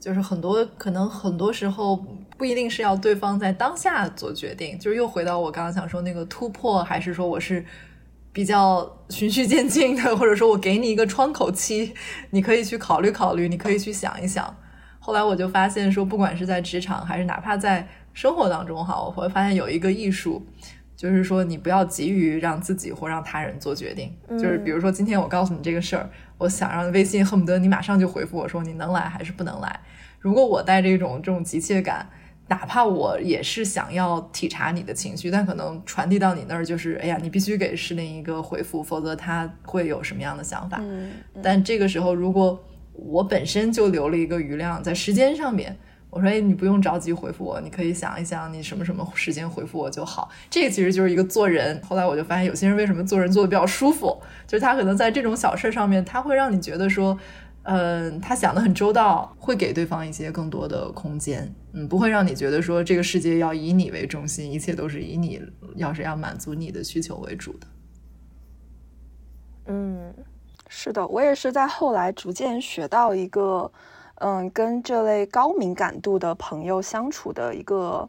[0.00, 1.96] 就是很多可能很多时候
[2.36, 7.64] 不一定是要对方在当下做决定，就是又回到我刚刚想说那个突破，还是说我是
[8.32, 11.94] 比较循序渐进的，或者说我给你一个窗口期，
[12.30, 14.56] 你可以去考虑考虑，你可以去想一想。
[14.98, 20.46] 后来我就发现说，不管是在职场还是哪怕在生活当中哈，我会发现有一个艺术。
[20.96, 24.16] 就是说，你不要急于让自己或让他人做决定。
[24.38, 26.08] 就是比如说，今天我告诉你这个事儿，
[26.38, 29.80] 我想让微信恨不得你马上就回复我说你能来还是不能来。
[30.20, 32.08] 如果我带这种这种急切感，
[32.46, 40.80] 哪怕我也是想要体察你的情绪，但可能传递到你那儿就是，哎呀，你必须给失灵一个回复，否则他会有什么样的想法。
[41.42, 45.76] 但这个时候，如果我本身就留了一个余量在时间上面。
[46.14, 50.30] 我说，哎，你不用着急回复我，你可以想一想，你什么什么时间回复我就好。
[50.48, 51.82] 这个其实就是一个做人。
[51.82, 57.18] 后来我就发现，有些人为什么做人做的比较舒服，就是他可能在这种小事上面，他会让你觉得说，
[57.64, 65.42] 嗯，他想的很周到，会给对方一些更多的空间，嗯，不会让你觉得说这个世界要以你为中心，一切都是以你
[65.74, 67.66] 要是要满足你的需求为主的。
[69.66, 70.14] 嗯，
[70.68, 73.72] 是的，我也是在后来逐渐学到一个。
[74.16, 78.08] 嗯，跟这类高敏感度的朋友相处的一个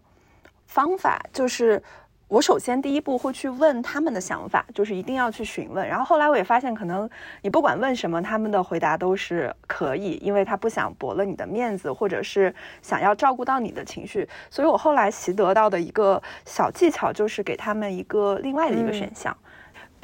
[0.68, 1.82] 方法，就是
[2.28, 5.88] 我首先第一步会去问他们的想法，就是一定要去询问。
[5.88, 7.10] 然后后来我也发现，可能
[7.42, 14.28] 你不管问什么，他们的回答都是可以，因为他不想驳了你的面子，或者是想要照顾到你的情绪。
[14.50, 19.36] 所以我后来习得到的一个小技巧，就是给他们一个另外的一个选项。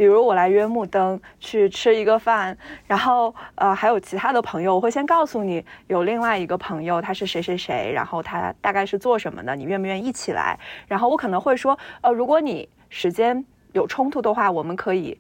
[0.02, 10.58] 比如我来约木灯去吃一个饭，然后呃还有其他的朋友，我会先告诉你有另外一个朋友他是谁谁谁，然后他大概是做什么的，你愿不愿意一起来？
[10.88, 15.12] 然后我可能会说，呃如果你时间有冲突的话，我们可以，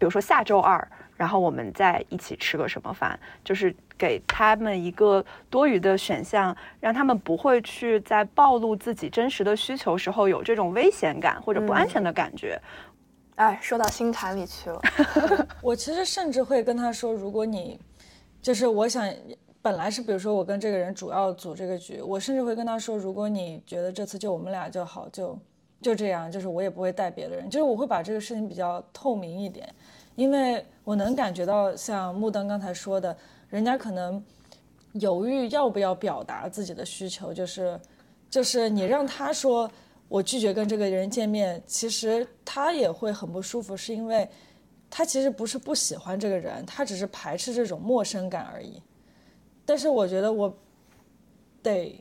[0.00, 0.84] 比如说下周二，
[1.16, 12.60] 然后我们再一起吃个什么饭，就是给他们一个多余的选项，让他们不会去在暴露自己真实的需求时候有这种危险感或者不安全的感觉。
[13.36, 14.80] 哎，说到心坎里去了。
[15.62, 17.80] 我其实甚至会跟他说，如果你
[18.42, 19.10] 就是我想，
[19.62, 25.38] 本来是比如说我跟这个人主要组这个局，我甚至会跟他说，如果你觉得这次就我们俩就好，就
[25.80, 29.66] 就这样，就是我也不会带别的人，就是我会把这个事情比较透明一点，
[30.14, 33.16] 因为我能感觉到像木灯刚才说的，
[33.48, 34.22] 人家可能
[34.92, 37.80] 犹豫要不要表达自己的需求，就是
[38.28, 39.68] 就是你让他说。
[40.12, 44.28] 我拒绝跟这个人见面，其实他也会很不舒服，是因为
[44.90, 48.82] 他其实不是不喜欢这个人，他只是排斥这种陌生感而已。
[49.64, 50.54] 但是我觉得我
[51.62, 51.98] 得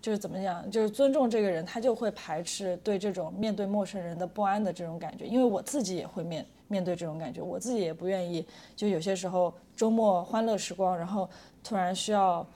[0.00, 8.46] 就是怎么讲，就是尊重这个人，他就会排斥对这种面对陌生人的不安的这种感觉，因为我自己也会面面对这种感觉，我自己也不愿意，
[8.76, 11.28] 就有些时候周末欢乐时光，然后
[11.64, 12.46] 突然需要。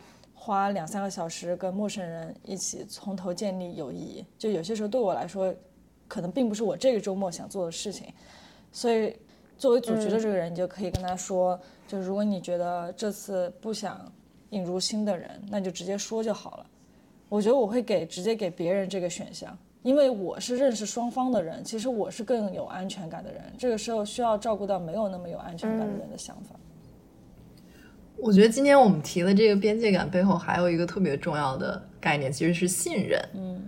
[0.45, 5.55] 花两三个小时跟陌生人一起从头建立友谊，就有些时候对我来说，
[6.07, 8.13] 可能并不是我这个周末想做的事情。
[8.71, 9.17] 所以，
[9.57, 14.13] 作为组局的这个人，你就可以跟他说，就如果你觉得这次不想
[14.51, 16.67] 引入新的人，那就直接说就好了。
[17.31, 23.43] 我觉得我会给直接给别人这个选项，因为我是认识双方的人，其实我是更有安全感的人。
[23.57, 26.55] 这个时候需要照顾到没有那么有安全感的人的想法。
[28.17, 33.21] 我觉得今天我们提的这个边界感背后还有一个特别重要的概念，其实是信任。
[33.35, 33.63] 嗯，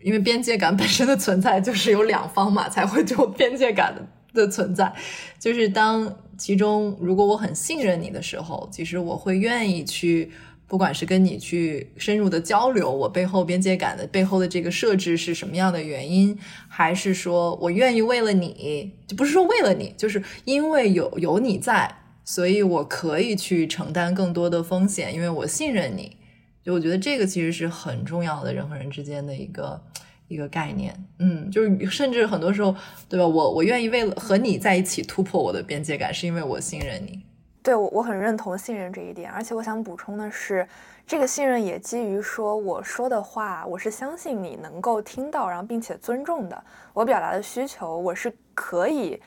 [0.00, 4.90] 因为边界感本身的存在就是有两方嘛，才会有边界感的的存在。
[5.38, 10.30] 就是当其中如果我很信任你的时候，其实我会愿意去，
[10.66, 21.94] 不管是跟你去深入的交流，我背后边界感的背后的这个设置是什么样的原因，还是说我愿意为了你，就不是说为了你，就是因为有有你在。
[22.30, 26.14] 所以，我可以去承担更多的风险，因为我信任你。
[26.62, 29.80] 就我觉得这个其实是很重要的，人和人之间的一个
[30.28, 30.94] 一个概念。
[31.20, 32.76] 嗯，就是甚至很多时候，
[33.08, 33.26] 对吧？
[33.26, 37.24] 我我愿意为了和你在一起突破我的边界感，是因为我信任你。
[37.62, 39.30] 对，我我很认同信任这一点。
[39.30, 40.68] 而且我想补充的是，
[41.06, 46.62] 这个信任也基于说，我说的话，我是相信你能够听到，然后并且尊重的。
[46.92, 49.18] 我表达的需求，我是可以。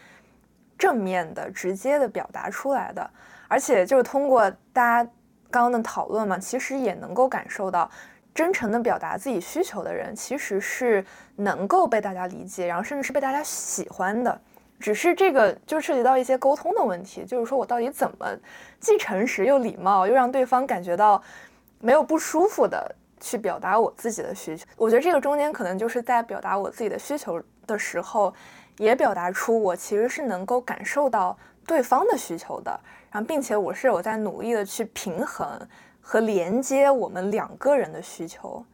[0.81, 3.07] 正面的、直接的表达出来的，
[3.47, 5.07] 而且就是通过大家
[5.51, 7.87] 刚刚的讨论嘛，其实也能够感受到，
[8.33, 11.05] 真诚的表达自己需求的人，其实是
[11.35, 14.41] 能够被大家理解，然后甚至是被大家喜欢的。
[14.79, 18.25] 只是这个就涉及到一些沟通的问题，就是说我到底怎么
[18.79, 21.21] 既诚实又礼貌，又让对方感觉到
[21.79, 24.65] 没有不舒服的去表达我自己的需求。
[24.75, 28.33] 我觉得这个中间可能就是在表达我自己的需求的时候，
[28.77, 32.79] 也表达出我其实是能够感受到对方的需求的，
[33.11, 35.47] 然后并且我是有在努力的去平衡
[35.99, 38.65] 和连接我们两个人的需求。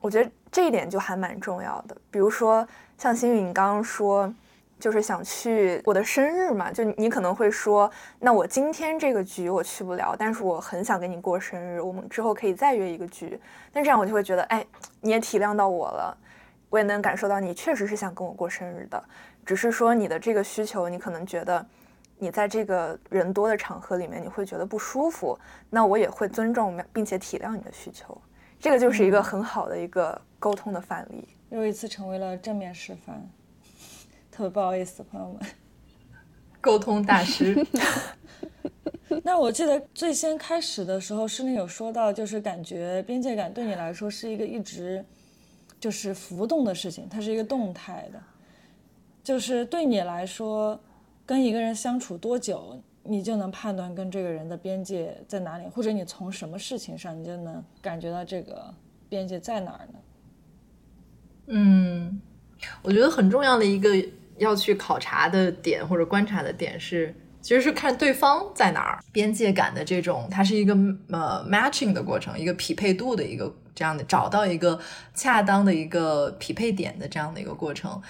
[0.00, 1.96] 我觉得这一点就还蛮重要的。
[2.10, 2.66] 比如说
[2.98, 4.32] 像星宇，你刚刚说。
[4.80, 7.88] 就是想去我的生日嘛，就你可能会说，
[8.18, 13.40] 那我今天这个局我去不了，但是我很想跟你过生日，我们之后可以再约一个局。
[13.72, 14.66] 那这样我就会觉得，哎，
[15.00, 16.18] 你也体谅到我了，
[16.72, 19.04] 我也能感受到你确实是想跟我过生日的，
[19.44, 21.64] 只是说你的这个需求，你可能觉得
[22.16, 28.18] 你在这个人多的场合里面你会觉得不舒服，那我也会尊重并且体谅你的需求，
[28.58, 33.22] 这个就是一个很好的一个沟通的范例，又一次成为了正面示范。
[34.30, 35.42] 特别不好意思，朋友们，
[36.58, 37.54] 沟通大师。
[39.22, 45.04] 那我记得最先开始的时候，诗林有说到，就是感觉边界感对你来说是一个一直
[45.82, 48.22] 就是浮动的事情，它是一个动态的。
[49.24, 50.78] 就是对你来说，
[51.26, 58.72] 跟一个人相处多久，你就能判断跟这个人的边界在哪里，或者你从什么事情上，你就能感觉到这个
[59.08, 59.98] 边界在哪儿呢？
[61.48, 62.20] 嗯，
[62.82, 63.90] 我觉得很重要的一个。
[64.38, 70.72] 要去考察的点或者观察的点是，其实是看对方在哪儿，边界感的这种，它是一个
[71.10, 74.78] 呃 matching 的过程，一个匹配度的一个这样的找到一个
[75.12, 78.00] 恰当的一个匹配点的这样的一个过程。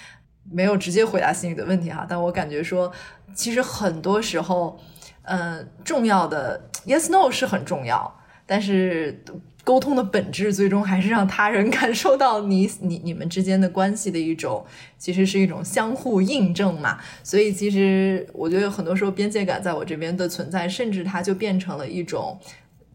[0.51, 2.91] 没有直接回答心宇的问题哈，但我感觉说，
[3.33, 4.79] 其实很多时候，
[5.23, 9.23] 嗯，重要的 yes no 是很重要，但是。
[9.63, 14.65] 沟通的本质，最终还是让他人感受到你、你、你们之间的关系的一种，
[14.97, 16.99] 其实是一种相互印证嘛。
[17.23, 22.37] 所以，其实我觉得很多时候边界感在我这边的存在，甚至它就变成了一种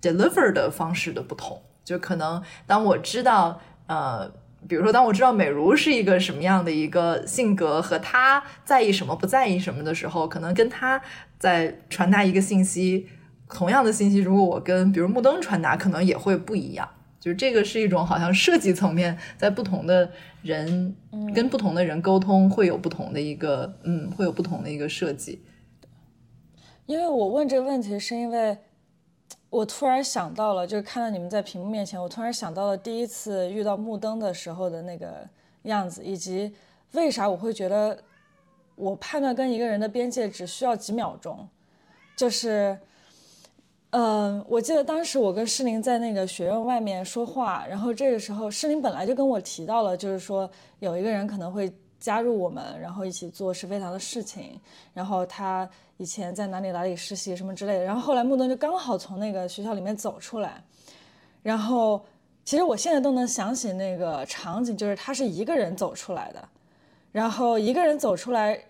[0.03, 1.59] deliver 的方式的不同。
[1.85, 4.31] 就可能当我知道，呃，
[4.69, 11.01] 比如说当我知道美如是一个什么样的一个性格，和他在意什么、不在意什么的时候，可能跟他
[11.39, 13.09] 在传达一个信息。
[13.49, 16.89] 同样的信息，如果我跟比如木灯传达，可能也会不一样。
[17.21, 20.09] 就是这个是一种好像设计层面，在不同的
[20.41, 20.95] 人
[21.35, 25.43] 跟不同的人沟通，会有不同的一个嗯，会有不同的一个设计。
[26.87, 28.57] 因为我问这个问题，是因为
[29.51, 35.29] 我突然想到了，就是看到你们在屏幕面前，我突然想到了第一次遇到木灯的时候的那个
[35.63, 36.55] 样子，以及
[36.93, 37.99] 为啥我会觉得
[38.77, 41.49] 我判断跟一个人的边界只需要几秒钟，
[42.17, 42.79] 就是。
[43.91, 50.49] 嗯，我记得当时我跟诗林在那个学院外面说话，然后这个时候诗林本来就跟我提到了，就是说
[50.81, 54.61] 有一个人可能会加入我们，然后一起做石飞堂的事情，
[54.93, 55.67] 然后他
[55.97, 60.63] 以前在哪里哪里实习什么之类的，然后后来木登就刚好从那个学校里面走出来，
[61.43, 62.05] 然后
[62.45, 66.47] 其实我现在都能想起那个场景，就是他是一个人走出来的，
[67.11, 68.63] 然后一个人走出来。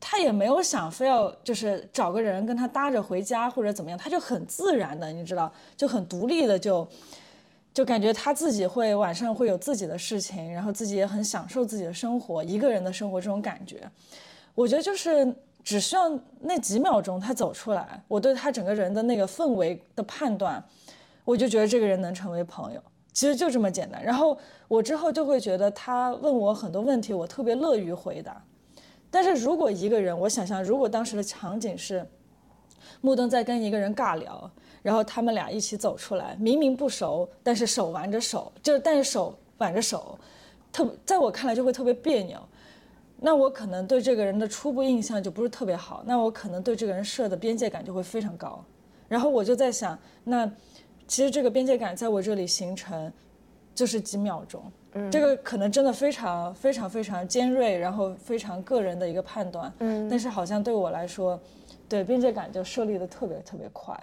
[0.00, 6.86] 他也没有想非要就是找个人跟他搭着回家或者怎么样，他就很自然的，你知道，就很独立的，就
[7.74, 13.90] 就感觉他自己会晚上会有自己的事情，然后自己也很享受自己的生活，一个人的生活这种感觉。
[14.54, 15.34] 我觉得就是
[15.64, 20.62] 只需要那几秒钟他走出来，我对他整个人的那个氛围的判断，
[21.24, 22.80] 我就觉得这个人能成为朋友，
[23.12, 24.02] 其实就这么简单。
[24.02, 24.38] 然后
[24.68, 28.40] 我之后就会觉得他问我很多问题，我特别乐于回答。
[29.10, 32.06] 但是如果一个人，我想象，如果当时的场景是，
[33.00, 34.50] 木灯在跟一个人尬聊，
[34.82, 40.18] 然后他们俩一起走出来，明明不熟，但是手挽着手，就但是手挽着手，
[40.72, 42.38] 特在我看来就会特别别扭。
[43.20, 48.64] 那我可能对这个人的初步印象就不是特别好，那我可能对这个人设的边界感就会非常高。
[49.08, 50.46] 然后我就在想，那
[51.06, 53.12] 其实这个边界感在我这里形成，
[53.74, 54.62] 就是几秒钟。
[55.10, 59.72] 这个可能真的非常非常非常尖锐，然后非常个人的一个判断。
[59.80, 61.40] 嗯，但是好像对我来说，
[61.88, 63.94] 对边界感就设立的特别特别快。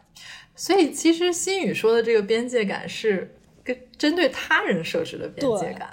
[0.56, 5.90] 所以其实心宇说的这个边界感是跟针对他人设置的边界感。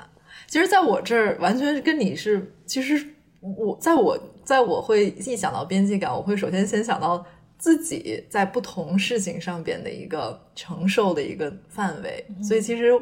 [0.47, 3.05] 其实在我这儿完全跟你是，其实
[3.40, 7.24] 我在我在我会一想到边界感，我会首先先想到
[7.57, 12.24] 自己在不同事情上边的一个承受的一个范围。
[12.43, 12.93] 所以其实。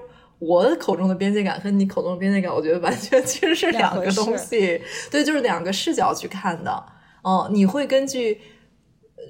[0.41, 6.85] 我口中的边界感和你口中的边界感，我觉得完全 其实是两个东西，对，就是两个视角去看的。
[7.23, 8.41] 哦，你会根据，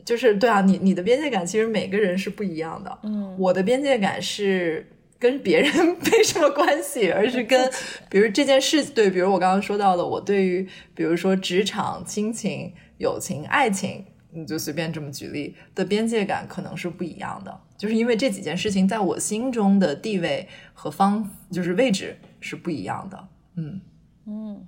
[0.05, 2.99] 就是对啊，你你的边界感其实每个人是不一样的。
[3.03, 4.89] 嗯，我的边界感是
[5.19, 7.71] 跟别人 没什么关系，而是跟，
[8.09, 14.07] 比如这件事，对，比如我刚刚说到的，我对于比如说职场、亲情、友情、爱情。
[14.33, 23.29] 你就随便这么举例的边界感可能是不一样的，就是因为这几件事情在我心中的地位和方就是位置是不一样的。
[23.57, 23.81] 嗯
[24.27, 24.67] 嗯，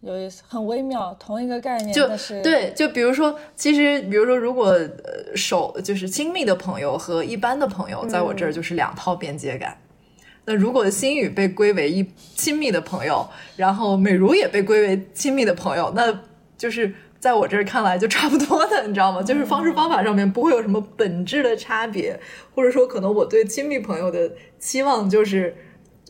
[0.00, 9.76] 有意思，很微妙，同一个概念，就是对，就比如说，其实比如说，如果呃手就是亲密的朋友和一般的朋友，在我这儿就是两套边界感。
[10.46, 16.22] 那如果心宇被归为一亲密的朋友，然后美如也被归为亲密的朋友，那
[16.56, 19.22] 就是在我这儿看来就差不多的，你知道吗？
[19.22, 22.18] 就是方式方法上面不会有什么本质的差别，
[22.54, 25.56] 或者说可能我对亲密朋友的期望就是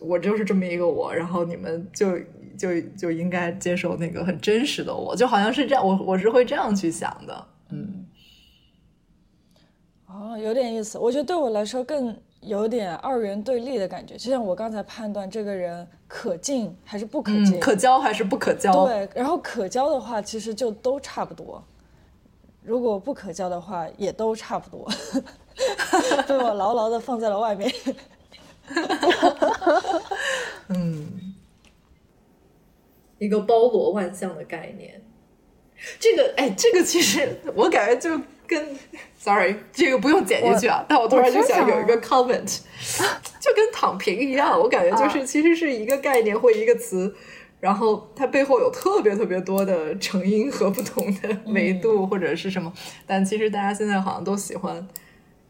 [0.02, 2.18] 我就是这么一个我，然后你们就
[2.58, 8.06] 就就应该接受那个很真实的我，就好像是这样，我我是会这样去想的，嗯。
[10.08, 10.98] 哦，有点意思。
[10.98, 18.86] 我觉得对我来说更有点二元对立的感觉，就像我刚才判断这个人可敬还是不可敬，嗯，可交还是不可交？
[18.86, 21.60] 对，然后可交的话，其实就都差不多；
[22.62, 24.88] 如果不可交的话，也都差不多。
[26.28, 27.70] 被我牢牢的放在了外面。
[30.68, 31.34] 嗯，
[33.18, 35.02] 一个包罗万象的概念。
[35.98, 38.76] 这个，哎，这个其实我感觉就跟
[39.16, 40.84] ，sorry，这个不用剪进去啊。
[40.88, 42.60] 但我突然就想有一个 comment，
[43.40, 47.14] 就跟躺平一样，我感觉就是其实是一个概念或一个词，
[47.60, 52.72] 然后它背后有特别特别多的成因和不同的维度或者是什么，
[53.06, 54.86] 但其实大家现在好像都喜欢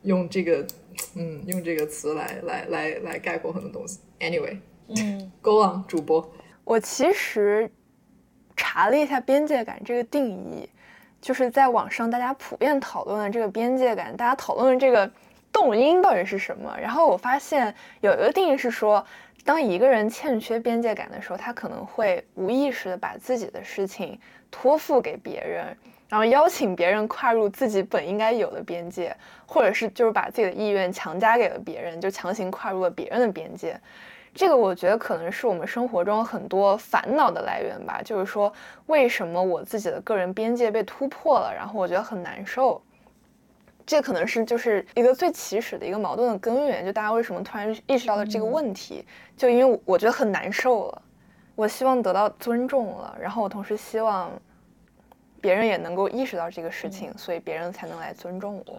[0.03, 0.67] 用这个，
[1.15, 3.99] 嗯，用这个词来来来来概括很多东西。
[4.21, 6.33] Anyway，嗯， Go on，主播。
[6.65, 7.71] 我其实
[8.57, 10.69] 查了一下边界感这个定义，
[11.27, 15.11] 就是在网上大家普遍讨论的这个边界感，大家讨论的这个
[15.51, 16.73] 动因到底是什么？
[16.81, 19.05] 然后我发现有一个定义是说，
[19.45, 24.17] 当一个人欠缺边界感的时候，他可能会无意识的把自己的事情
[24.53, 25.77] 托付给别人，
[26.09, 29.13] 然后邀请别人跨入自己本应该有的边界，
[29.47, 33.77] 或者是就是把自己的意愿强加给了别人，就强行跨入了别人的边界。
[34.37, 38.53] 这个我觉得可能是我们生活中很多烦恼的来源吧，就是说
[38.85, 42.81] 为什么我自己的个人边界被突破了，然后我觉得很难受。
[43.87, 49.07] 这可能是就是一个最起始的一个矛盾的根源，就大家为什么突然意识到了这个问题，
[49.39, 51.03] 就因为我觉得很难受了，
[51.55, 54.31] 我希望得到尊重了，然后我同时希望
[55.41, 58.79] 别人也能够意识到这个事情，所以别人才能来尊重我。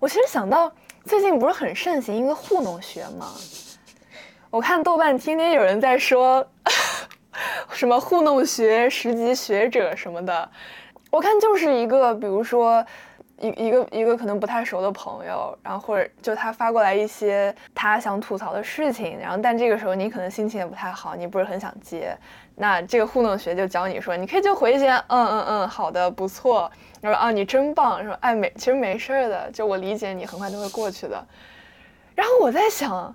[0.00, 0.72] 我其实想到
[1.04, 3.28] 最近不是很盛行一个糊弄学吗？
[4.54, 6.46] 我看豆瓣天天有人在说
[7.72, 10.48] 什么糊弄学、十级学者什么的，
[11.10, 12.86] 我看就是一个，比如说
[13.40, 22.16] 一一个一个可能不太熟的朋友，然后或者就他发过来一些他想吐槽的事情，然后但这个时候你可能心情也不太好，你不是很想接，
[22.54, 26.70] 那这个糊弄学就教你说，你可以就回一些嗯嗯嗯，好的，不错，
[27.02, 31.26] 他说啊你真棒，说哎没其实没事儿的，就我理解你，很快就会过去的。
[32.14, 33.12] 然后我在想。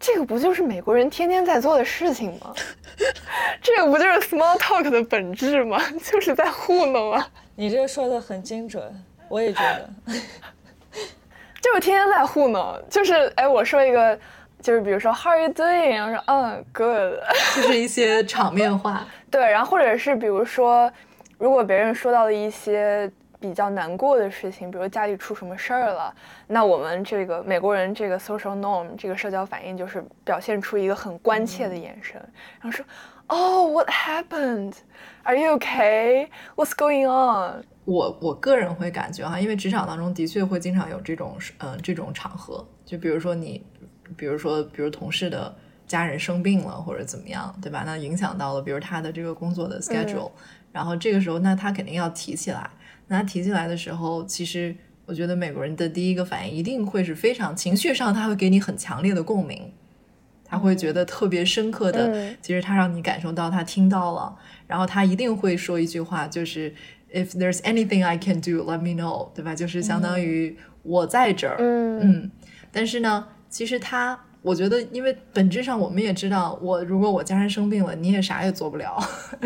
[0.00, 2.54] 这个不就是美国人天天在做的事情吗？
[3.60, 5.80] 这个不就是 small talk 的本质吗？
[6.02, 7.28] 就是在糊弄啊！
[7.56, 8.82] 你这个说的很精准，
[9.28, 9.90] 我也觉得，
[11.60, 12.80] 就是天天在糊弄。
[12.88, 14.18] 就是哎，我说一个，
[14.62, 15.90] 就是比如说 How are you doing？
[15.90, 17.18] 然后说嗯 good，
[17.56, 19.06] 就是一些场面话。
[19.30, 20.90] 对，然后或者是比如说，
[21.38, 23.10] 如果别人说到了一些。
[23.40, 26.14] 比较难过的事情，比如家里出什么事儿了，
[26.46, 32.20] 那我们这个美国人这个 social norm 这个社交反应就是表现出一个很关切的眼神，
[32.60, 32.84] 然后说
[33.28, 34.74] ，Oh, what happened?
[35.22, 36.28] Are you okay?
[36.56, 37.64] What's going on?
[37.84, 43.64] 我我个人会感觉哈，因为职场当中的确会经常有这种嗯这种场合，就比如说你，
[44.16, 45.54] 比如说比如同事的
[45.86, 47.84] 家人生病了或者怎么样，对吧？
[47.86, 50.30] 那影响到了比如他的这个工作的 schedule，、
[50.72, 52.68] 然后这个时候那他肯定要提起来。
[53.08, 54.74] 那他提起来的时候，其实
[55.06, 59.72] 我觉得美国人的第一个反应一定会是非常情绪上，他会给你很强烈的共鸣，
[60.44, 62.36] 他会觉得特别深刻的，嗯。
[62.40, 64.36] 其实他让你感受到他听到了，
[64.66, 66.74] 然后他一定会说一句话，就是
[67.10, 69.54] If there's anything I can do, let me know，对吧？
[69.54, 72.00] 就是相当于我在这儿，嗯。
[72.02, 72.30] 嗯，
[72.70, 78.98] 但是呢，其实他，我觉得，因为本质上我们也知道，我如果我家人生病了，你也啥也做不了，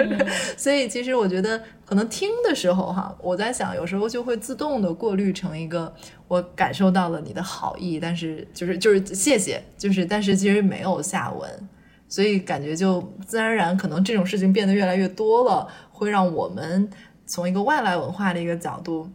[0.56, 5.92] 所以其实我觉得，可能听的时候哈，我在想，有时候就会自动的过滤成一个，
[6.28, 11.68] 我感受到了你的好意，但是就是就是谢谢，就是但是其实没有下文，
[12.06, 16.88] 所以感觉就自然而然，可能这种事情变得越来越多了，会让我们
[17.26, 19.10] 从一个外来文化的一个角度。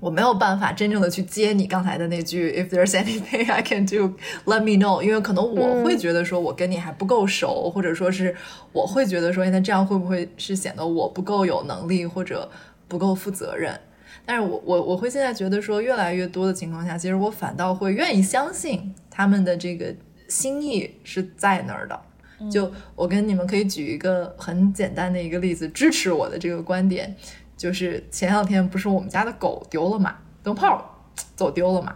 [0.00, 8.34] 我没有办法真正的去接你刚才的那句 "If there's anything I can do, let me know"，因为可能我会觉得说我跟你还不够熟，或者说是
[8.72, 12.48] 我会觉得说，那这样会不会是显得我不够有能力或者
[12.86, 13.78] 不够负责任？
[14.24, 19.92] 但是我我我会现在觉得说，越来越多的情况下，其实我反倒会愿意相信他们的这个
[20.28, 22.00] 心意是在那儿的。
[22.48, 27.12] 就我跟你们可以举一个很简单的一个例子，支持我的这个观点。
[27.58, 31.04] 就是前两天不是我们家的狗丢了嘛，灯泡
[31.36, 31.94] 走丢了嘛，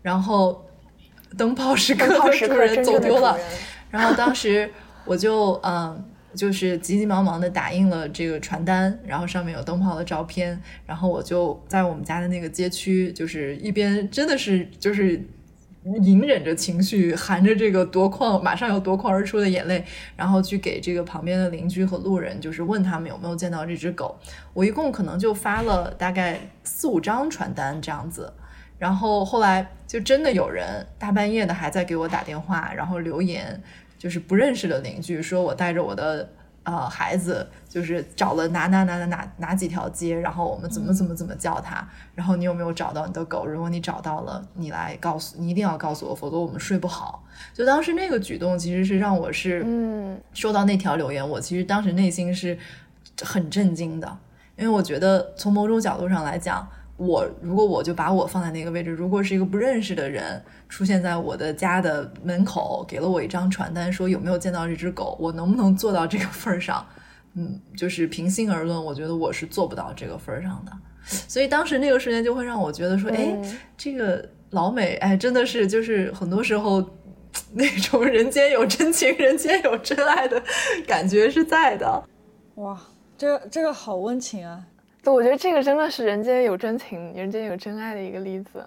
[0.00, 0.64] 然后
[1.36, 3.36] 灯泡是客的主人走丢了，
[3.90, 4.72] 然后当时
[5.04, 6.02] 我就嗯，
[6.34, 15.22] 就是急急忙忙的打印了这个传单，然后上面有灯泡的照片，然后我就在我们家的那个街区，就是一边真的是就是。
[16.02, 24.18] 隐忍着情绪，含着这个夺眶马上要夺眶而出的眼泪，然后去给这个旁边的邻居和路人，就是问他们有没有见到这只狗。
[24.52, 28.32] 我一共可能就发了大概四五张传单这样子，
[28.78, 33.62] 然后后来就真的有人大半夜的还在给我打电话，然后留言，
[33.98, 36.28] 就是不认识的邻居说我带着我的。
[36.62, 43.46] 呃，孩子就是找了哪哪哪哪哪哪几条街，然后我们怎么怎么怎么叫他，然后你有没有找到你的狗？
[43.46, 47.24] 如果你找到了，你来告诉你一定要告诉我，否则我们睡不好。
[47.54, 52.58] 就当时那个举动，其实是让我是嗯，收到那条留言，我其实当时内心是
[53.22, 54.18] 很震惊的，
[54.56, 56.68] 因为我觉得从某种角度上来讲。
[57.00, 66.86] 我如果我就把我放在那个位置，如果是一个不认识的人出现在我的家的门口，给了我一张传单，说有没有见到这只狗，我能不能做到这个份儿上？
[67.34, 70.72] 嗯，就是平心而论，我觉得我是做不到这个份儿上的。
[71.26, 73.34] 所以当时那个瞬间就会让我觉得说，哎，
[73.78, 76.84] 这个老美，哎，真的是就是很多时候
[77.54, 80.42] 那种人间有真情，人间有真爱的
[80.86, 82.04] 感觉是在的。
[82.56, 82.78] 哇，
[83.16, 84.62] 这这个好温情啊！
[85.02, 88.64] 对，我觉得这个真的是人间有真情、人间有真爱的一个例子。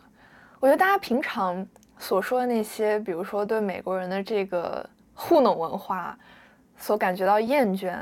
[0.60, 1.66] 我觉得大家平常
[1.98, 6.18] 所说的那些，比如说对美国人的这个糊弄文化
[6.78, 7.96] 所感觉到厌倦，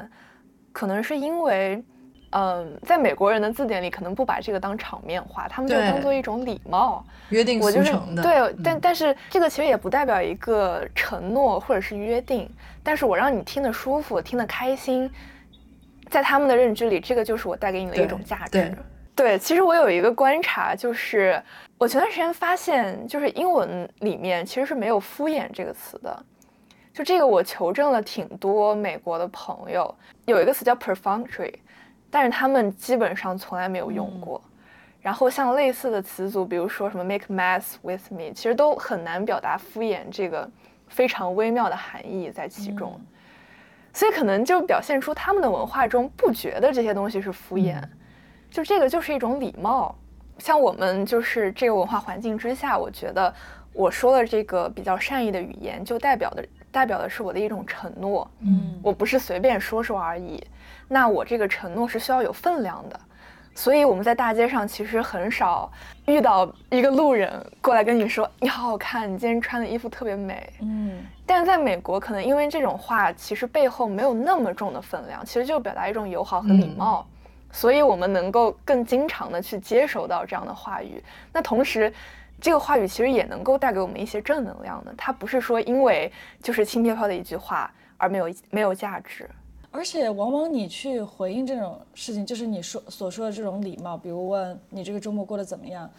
[0.71, 1.83] 可能是因为，
[2.29, 8.23] 嗯，在美国人的字典里，可能不把这个当场面话，他们就当做一种礼貌、约定俗成的。
[8.23, 12.49] 对，但但是这个其实也不代表一个承诺或者是约定，
[12.81, 15.11] 但是我让你听得舒服、听得开心。
[16.11, 18.77] 在他们的认知里，这个就是我带给你的一种价值。
[19.15, 21.41] 对，其实我有一个观察，就是
[21.77, 26.25] 我前段时间发现，就是英文里面其实是没有“敷衍”这个词的。
[26.93, 29.93] 就这个，我求证了挺多美国的朋友，
[30.25, 31.53] 有一个词叫 “perfunctory”，
[32.09, 34.41] 但是他们基本上从来没有用过。
[35.01, 40.49] 然后像类似的词组，比如说什么 “make mess with me”，其实都很难表达敷衍这个
[40.87, 42.99] 非常微妙的含义在其中。
[43.93, 47.81] 所以可能就表现出他们的文化中不觉得这些东西是敷衍，
[48.49, 49.95] 就这个就是一种礼貌。
[50.37, 53.31] 像我们就是这个文化环境之下，我觉得
[53.73, 58.29] 我说了这个比较善意的语言，就代表的代表的是我的一种承诺。
[58.39, 60.43] 嗯，我不是随便说说而已。
[60.87, 62.99] 那我这个承诺是需要有分量的。
[63.53, 65.69] 所以我们在大街上其实很少
[66.05, 67.29] 遇到一个路人
[67.61, 70.51] 过来跟你说你好好看，你今天穿的衣服特别美。
[70.61, 71.03] 嗯。
[71.31, 77.07] 但是在美国，可能因为这种话其实背后没有那么重的分量，其实就表达一种友好和礼貌，
[77.53, 81.01] 所以我们能够更经常的去接收到这样的话语。
[81.31, 81.91] 那同时，
[82.41, 86.11] 这个话语其实也能够带给我们一些正能量的，它不是说因为
[86.43, 89.29] 就是轻飘飘的一句话而没有没有价值。
[89.71, 95.89] 而且往往你去回应这种事情，就是你说所说的这种礼貌，比如问你这个周末过得怎么样。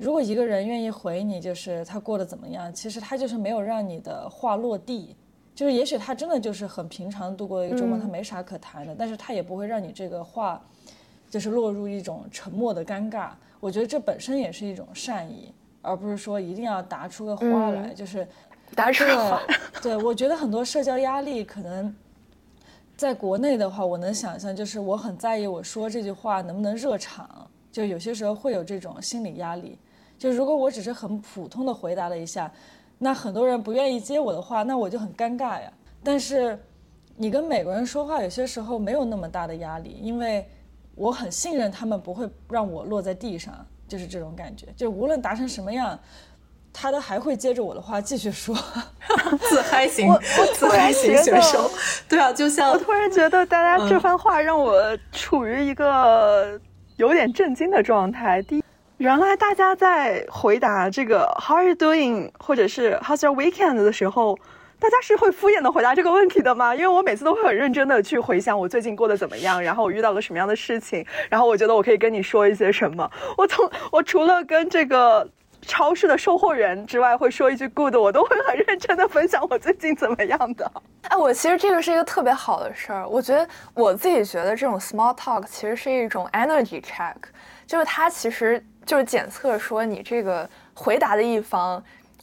[0.00, 5.14] 如果一个人愿意回你，就是他过得怎么样，其实他就是没有让你的话落地，
[5.54, 10.58] 就是也许他真的就是很平常度过一个周末，他没啥可谈的，但是他也不会让你这个话，
[11.28, 13.32] 就是落入一种沉默的尴尬。
[13.60, 18.26] 我觉得这本身也是一种善意，而不是说一定要答出个话来，就是
[18.74, 19.42] 答出话。
[19.82, 21.94] 对，我觉得很多社交压力可能
[22.96, 29.76] 在国内的话，我能想象，就是我很在意我说这句话能不能热场，就有些时候会有这种心理压力。
[30.20, 32.52] 就如果我只是很普通的回答了一下，
[32.98, 35.72] 那很多人不愿意接我的话，那我就很尴尬呀。
[36.04, 36.62] 但是，
[37.16, 40.46] 你跟美国人说话有些时候没有那么大的压力，因为
[40.94, 44.66] 我很信任他们不会让我落在地上，就是这种感觉。
[44.76, 45.98] 就无论答成什么样，
[46.70, 48.54] 他都还会接着我的话继续说，
[49.48, 50.06] 自嗨型，
[50.54, 51.70] 自嗨型选手。
[52.06, 54.78] 对啊，就像我突然觉得大家这番话让我
[55.12, 56.60] 处于一个
[56.96, 58.42] 有点震惊的状态。
[58.42, 58.64] 第一。
[59.00, 64.38] 原来大家在回答这个 How are you doing，或者是 How's your weekend 的时候，
[64.78, 66.74] 大家是会敷衍的回答这个问题的吗？
[66.74, 73.10] 因为我每次都会很认真的去回想我最近过得怎么样，然后我遇到了什么样的事情，然后我觉得我可以跟你说一些什么。
[73.38, 75.26] 我从我除了跟这个
[75.62, 80.70] 超市的售货员之外，会说一句 good，我都会很认真的分享我最近怎么样的。
[81.08, 83.08] 哎，我其实这个是一个特别好的事儿。
[83.08, 87.16] 我觉得我自己觉得这种 small talk 其实是一种 energy check，
[87.66, 91.82] 就是它其实就是检测说你这个回答的一方。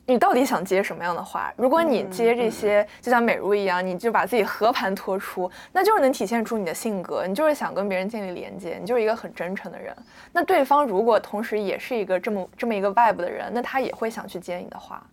[0.09, 1.53] 你到底想接什么样的话？
[1.57, 9.93] 如果你接这些，就像美如一样，你就把自己和盘托出，那就是能体现出你的性格，你就是想跟别人建立连接，你就是一个很真诚的人。
[10.31, 15.05] 那对方如果同时也是一个这么这么一个外部的人，那他也会想去接你的话。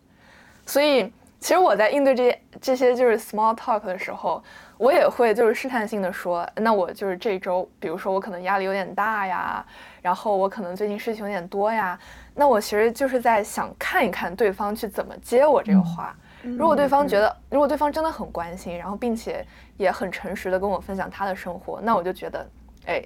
[0.64, 4.40] 所以，其实我在应对这些这些就是 small talk 的时候，
[4.78, 9.66] 我也会就是试探性的说，那我就是这周，比如说我可能压力有点大呀，
[10.04, 11.98] 然后我可能最近事情有点多呀。
[12.34, 16.14] 那我其实就是在想看一看对方去怎么接我这个话。
[16.42, 19.46] 如果对方觉得，如果对方真的很关心，然后并且
[19.78, 22.46] 也很诚实的跟我分享他的生活，那我就觉得，
[22.84, 23.02] 哎，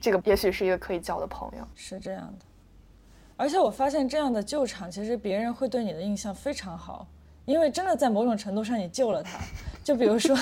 [0.00, 1.68] 这个也许是一个可以交的朋友。
[1.74, 2.46] 是这样的，
[3.36, 7.06] 而且我发现这样的救场，其实别人会对你的印象非常好，
[7.44, 9.38] 因为真的在某种程度上你救了他。
[9.84, 10.34] 就比如说，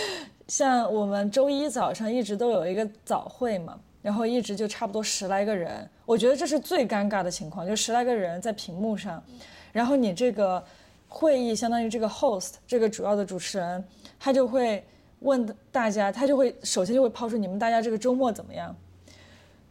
[0.46, 3.80] 像我们周一早上一直都有一个早会嘛。
[4.04, 9.24] 然后一直就差不多十来个人，我觉得这是最尴尬的情况，就十来个人在屏幕上，
[9.72, 10.62] 然后你这个
[11.08, 13.82] 会议相当于这个 host 这个主要的主持人，
[14.20, 14.84] 他就会
[15.20, 18.76] 问大家，他就会首先就会抛出你们大家这个周末怎么样，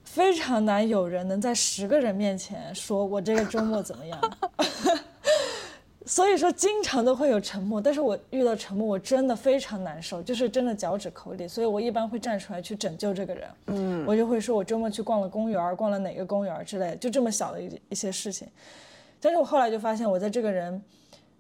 [0.03, 4.19] 非常难有人能在十个人面前说我这个周末怎么样。
[6.05, 13.47] 所以说，经常都会有沉默，但是我遇到沉默，我真的非常难受，就是真的脚趾抠地，所以我一般会站出来去拯救这个人。
[13.67, 18.47] 嗯，我就会说，我周末去逛了公园，逛了哪个公园之类，就这么小的一一些事情。
[19.21, 20.81] 但是我后来就发现，我在这个人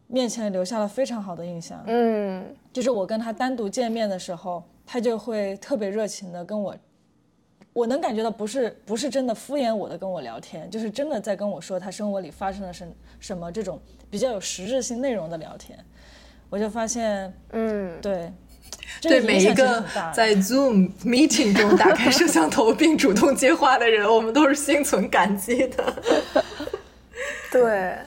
[0.07, 1.83] 面前留下了非常好的印象。
[1.87, 6.75] 嗯，就是我跟他单独见面的时候，他就会特别热情的跟我。
[7.73, 12.87] 我能感觉到不是不是真的敷衍我的跟我聊天，就是真的在跟我说他生活里发生了什
[13.19, 15.77] 什么这种比较有实质性内容的聊天，
[16.49, 18.31] 我就发现，嗯，对，
[19.01, 26.03] 对每一个在 Zoom meeting 中打开摄像头并主动接话的人，我们都是心存感激的，
[27.51, 27.97] 对。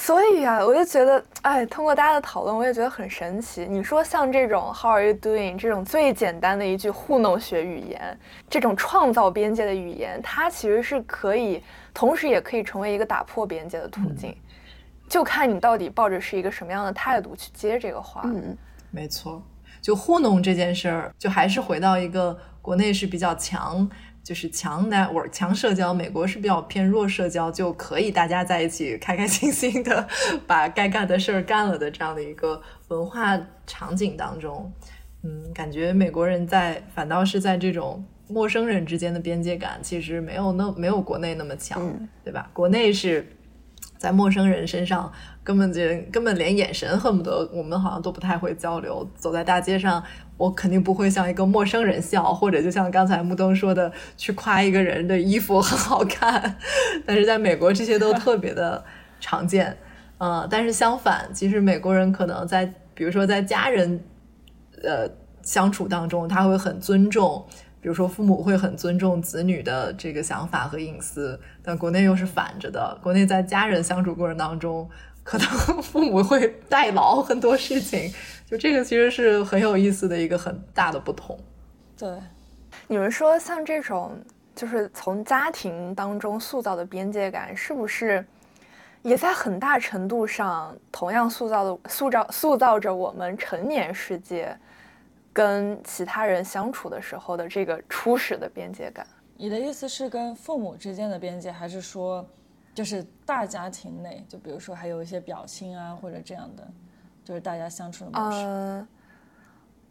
[0.00, 3.66] 所以啊，我就觉得，哎，通过大家的讨论，我也觉得很神奇。
[3.68, 14.34] 你说像这种 “How are you doing” 这种最简单的一句糊弄学语言，这种创造边界的语言，它其实是可以，同时也可以成为一个打破边界的途径。
[15.06, 18.22] 就看你到底抱着是一个什么样的态度去接这个话。
[18.24, 18.56] 嗯，
[18.90, 19.42] 没错，
[19.82, 23.86] 就糊弄这件事儿，就还是回到一个国内是比较强。
[24.22, 30.06] 就是强 network 强社交，美国是比较偏弱社交，就可以大家在一起开开心心的
[30.46, 34.72] 把该干的事儿干了的这样的一个文化场景当中，
[35.22, 41.80] 嗯，感觉美国人在反倒是在这种陌生人之间的边界感其实没有那没有国内那么强，
[42.24, 42.48] 对吧？
[42.52, 43.26] 国内是
[44.00, 45.12] 在陌生人身上
[45.44, 50.02] 根本就根本连眼神恨不得我们好像都不太会交流，走在大街上。
[50.38, 56.56] 我肯定不会像一个陌生人笑，或者就像刚才木东说的，去夸一个人的衣服很好看。
[57.04, 58.82] 但是在美国，这些都 特别的
[59.20, 59.76] 常见。
[60.16, 64.02] 嗯，但是相反，其实美国人可能在，比如说在家人
[64.82, 65.06] 呃
[65.42, 67.44] 相处当中，他会很尊重，
[67.80, 71.40] 比如说父母会很尊重子女的这个想法和隐私。
[71.62, 74.88] 但国内又是反着的，国内在家人相处过程当中。
[75.22, 75.46] 可能
[75.82, 78.12] 父母会代劳很多事情，
[78.46, 81.38] 就这个其实是很有意思的一个很大的不同。
[81.96, 82.08] 对，
[82.88, 84.18] 你们说像这种
[84.56, 88.24] 就是从家庭当中塑造的边界感，是不是
[89.02, 94.56] 也在很大程度上同样塑造的塑造塑造着我们成年世界
[95.32, 99.06] 跟其他人相处的时候的这个初始的边界感？
[99.36, 102.26] 你的意思是跟父母之间的边界，还是说？
[102.72, 106.66] 就是大家庭内，就比如说还有一些表亲啊，或者这样的，
[107.24, 108.38] 就是大家相处的模式。
[108.46, 108.88] 嗯，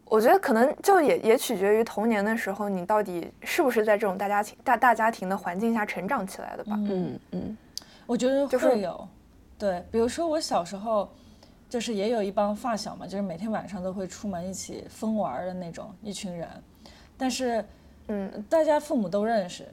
[0.06, 6.72] 我觉得可能就也也取决于童年的时候，你到底是不是在这种大家庭大大家庭的环境下成长起来的吧？
[6.74, 7.56] 嗯嗯，
[8.06, 9.06] 我觉得会有。
[9.58, 11.12] 对，比如说我小时候，
[11.70, 16.48] 就是也有一帮发小嘛，就是每天晚上都会出门一起疯玩的那种一群人，
[17.16, 17.64] 但是，
[18.08, 19.66] 嗯，大家父母都认识。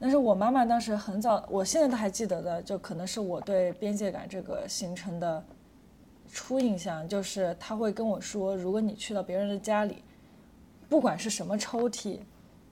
[0.00, 5.42] 但是我妈妈当时很早，我现在都还记得的，就可能是我对边界感这个形成的
[6.30, 10.02] 初印象，就是她会跟我说，如果你去到别人的家里，
[10.88, 12.18] 不管是什么抽屉，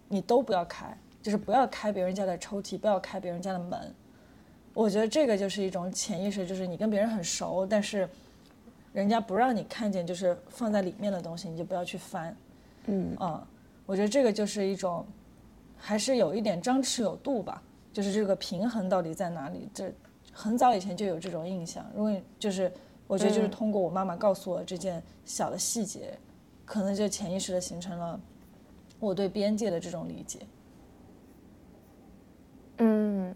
[0.08, 3.94] 你都不要开，就是不要开别人家的抽屉，不要开别人家的门。
[4.74, 8.06] 我觉得这个就是一种潜意识，就是你跟别人很熟，但是
[8.92, 12.36] 人家不让你看见，就是放在里面的东西，你就不要去翻。
[12.86, 13.46] 嗯啊，
[13.86, 15.06] 我觉得这个就是一种，
[15.76, 17.62] 还是有一点张弛有度吧，
[17.92, 19.68] 就是这个平衡到底在哪里？
[19.72, 19.92] 这
[20.32, 21.84] 很早以前就有这种印象。
[21.94, 22.70] 如果你就是，
[23.06, 26.18] 我觉得就是通过我妈妈告诉我这件小的细节，
[26.64, 28.20] 可能就潜意识的形成了
[28.98, 30.40] 我对边界的这种理解。
[32.78, 33.34] 嗯，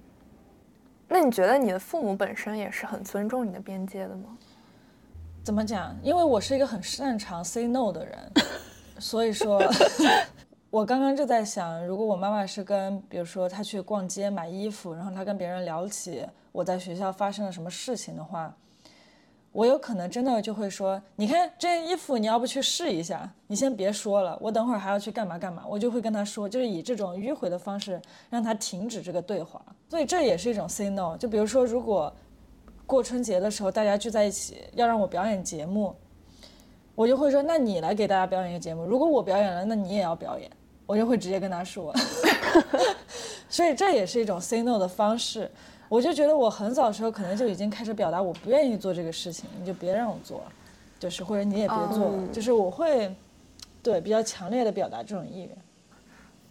[1.08, 4.36] 那你觉得你的父母本身也是很尊重你的边界的吗？
[5.46, 5.96] 怎么讲？
[6.02, 8.18] 因为我是一个很擅长 say no 的人，
[8.98, 9.62] 所以说，
[10.70, 18.52] 我刚刚就在想，如果我妈妈是跟，比如说她去逛街买衣服，然后她跟别人聊起我在学校发生了什么事情的话，
[19.52, 23.30] 我有可能真的就会说，你看这件衣服，你要不去试一下？
[23.46, 29.64] 你先别说了，我等会儿还要去干嘛干嘛，我就会跟她说，就是以这种迂回的方式让她停止这个对话。
[29.88, 31.16] 所以这也是一种 say no。
[31.16, 32.12] 就比如说，如果
[32.86, 35.94] 过春节的时候，大家聚在一起要让我表演节目，
[36.94, 38.84] 我就会说：“那你来给大家表演一个节目。
[38.84, 40.50] 如果我表演了，那你也要表演。”
[40.86, 41.92] 我就会直接跟他说。
[43.50, 45.50] 所以这也是一种 say no 的方式。
[45.88, 50.44] 我就觉得我很早的时候可能就已经开始表达我不愿意做这个事情，你就别让我做，
[51.00, 53.12] 就是或者你也别做，就是我会
[53.82, 55.50] 对比较强烈的表达这种意愿。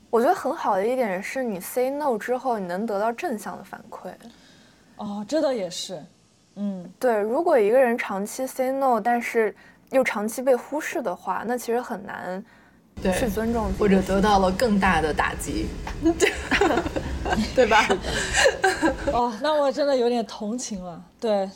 [0.10, 4.12] 我觉得很好的一点是你 say no 之后，你能得到正向的反馈。
[4.98, 6.04] 哦，这倒也是。
[6.56, 9.54] 嗯，对，如果一个人长期 say no，但是
[9.92, 12.44] 又长期被忽视的话，那其实很难
[13.14, 15.68] 去尊重，或者得到了更大的打击，
[17.54, 17.86] 对吧？
[19.12, 21.04] 哦，那我真的有点同情了。
[21.20, 21.50] 对，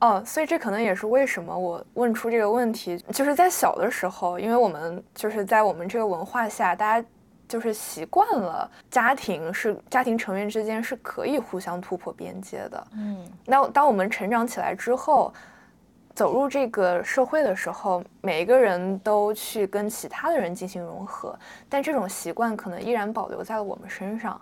[0.00, 7.08] 哦，所以这可能也是为什么我问出这个问题，就是在小的时候，因为我们就是在我们这个文化下，大家
[7.52, 12.86] 就是习惯了家庭是家庭成员之间是可以互相突破边界的。
[12.94, 15.30] 嗯，那当我们成长起来之后，
[16.14, 21.38] 走入这个社会的时候，每一个人都去跟其他的人进行融合，
[21.68, 24.40] 但这种习惯可能依然保留在了我们身上，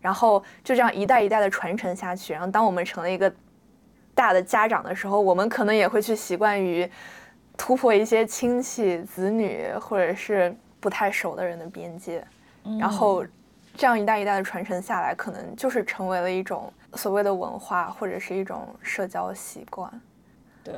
[0.00, 2.32] 然后就这样一代一代的传承下去。
[2.32, 3.32] 然后当我们成了一个
[4.14, 6.88] 大的家长的时候，我们可能也会去习惯于
[7.56, 12.24] 突破一些亲戚、子女或者是不太熟的人的边界，
[12.78, 13.24] 然后
[13.76, 19.90] 这样一代一代的传承下来，可能就是成为了一种所谓的文化或者是一种社交习惯。
[20.62, 20.74] 对。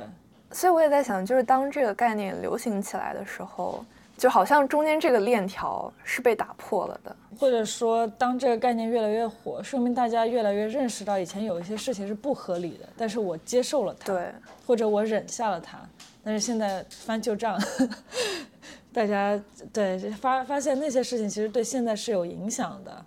[0.53, 3.85] 所以我也在想，就是当这个概念流行起来的时候，
[4.17, 14.33] 就好像中间这个链条是被打破了的，或者说，当这个概念越来越火，说明大家越来越认识到以前有一些事情是不合理的，但是我接受了它，对，
[14.65, 15.77] 或者我忍下了它，
[16.23, 17.61] 但是现在翻旧账，
[18.95, 19.39] 大家
[19.73, 23.05] 对发发现那些事情其实对现在是有影响的，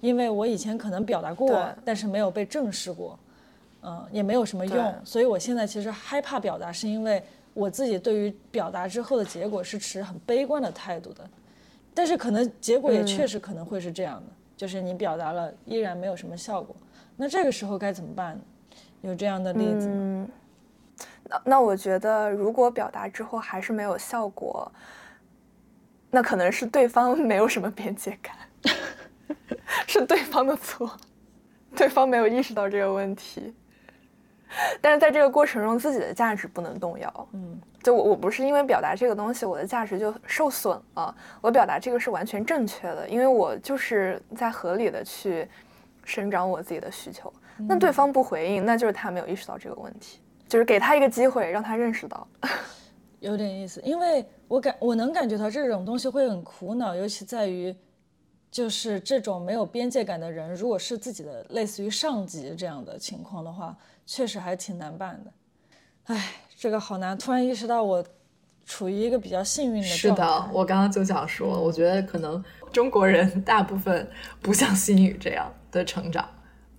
[0.00, 3.18] 因为我以前可能表达过，但是没有被正视过。
[3.82, 7.22] 嗯，也没有什么用，所以我现在其实害怕表达，是因为
[7.54, 11.24] 我自己对于表达之后的结果是持很悲观的态度的，
[11.94, 16.76] 但是可能结果也确实可能会是这样的，就是你表达了依然没有什么效果，
[17.16, 18.42] 那这个时候该怎么办呢？
[19.00, 20.28] 有这样的例子吗？
[21.24, 24.70] 那那我觉得，如果表达之后还是没有效果，
[26.10, 28.34] 那可能是对方没有什么边界感，
[29.86, 30.90] 是对方的错，
[31.76, 33.54] 对方没有意识到这个问题。
[34.80, 37.28] 但是在这个过程中，自己的价值不能动摇。
[37.34, 41.14] 嗯，就我我不是因为表达这个东西，我的价值就受损了。
[41.40, 45.46] 我表达这个是完全正确的，因为我就是在合理的去
[46.04, 47.32] 生长我自己的需求。
[47.58, 52.26] 那对方不回应，那就是他没有意识到这个问题，就是给他一个机会，让他认识到。
[53.20, 57.74] 有点意思，因为我感我能感觉到这种东西会很苦恼，尤其在于，
[58.50, 63.76] 就是这种没有边界感的人，如果是自己的类似于上级这样的情况的话。
[64.06, 65.32] 确实还挺难办的，
[66.06, 67.16] 哎，这个好难。
[67.16, 68.04] 突然意识到我
[68.66, 72.42] 处于一个比较幸运的是的，我刚刚就想说，我觉得可能
[72.72, 74.10] 中国人 大部分
[74.40, 76.28] 不像心宇这样的成长。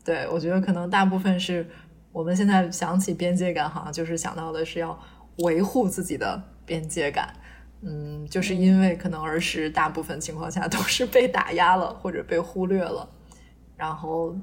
[0.03, 1.65] 对我觉得可能大部分是
[2.11, 4.99] 我们现在想起边界感，好像就是想到的是要
[5.38, 7.34] 维护自己的边界感。
[7.84, 13.09] 嗯，就是因为可能儿时大部分情况下都是被打压了或者被忽略了。
[13.75, 14.36] 然后，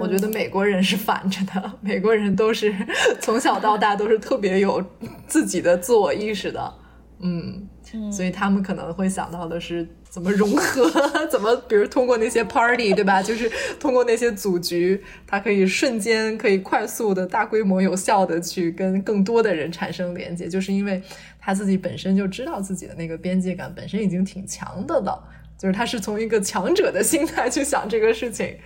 [0.00, 2.74] 我觉得美国人是反着的， 美国人都是
[3.20, 4.84] 从小到大都是特别有
[5.28, 6.74] 自己的自我意识的，
[7.22, 10.90] 嗯，所以他们可能会想到的是怎么融合，
[11.30, 13.22] 怎么比如通过那些 party，对吧？
[13.22, 21.00] 就是通过那些组局，他可以瞬间可以快速的大规模有效的去跟更多的人产生连接，就是因为
[21.38, 25.28] 他自己本身就知道自己的那个边界感本身已经挺强的了。
[25.58, 28.56] 就是他是从一个强者的心态去想这个事情，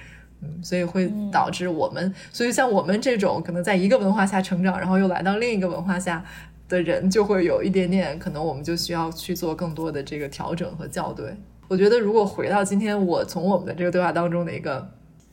[0.40, 6.24] 嗯，所以会导致我们，所以像我们这种可能在一个文化下成长，然后又来到另一个文化下，
[6.68, 11.36] 的人就会有一点点，可能我们就需要去做更多的这个调整和校对。
[11.68, 14.88] 我觉得如果回到今天，我从我们的这个对话当中的一个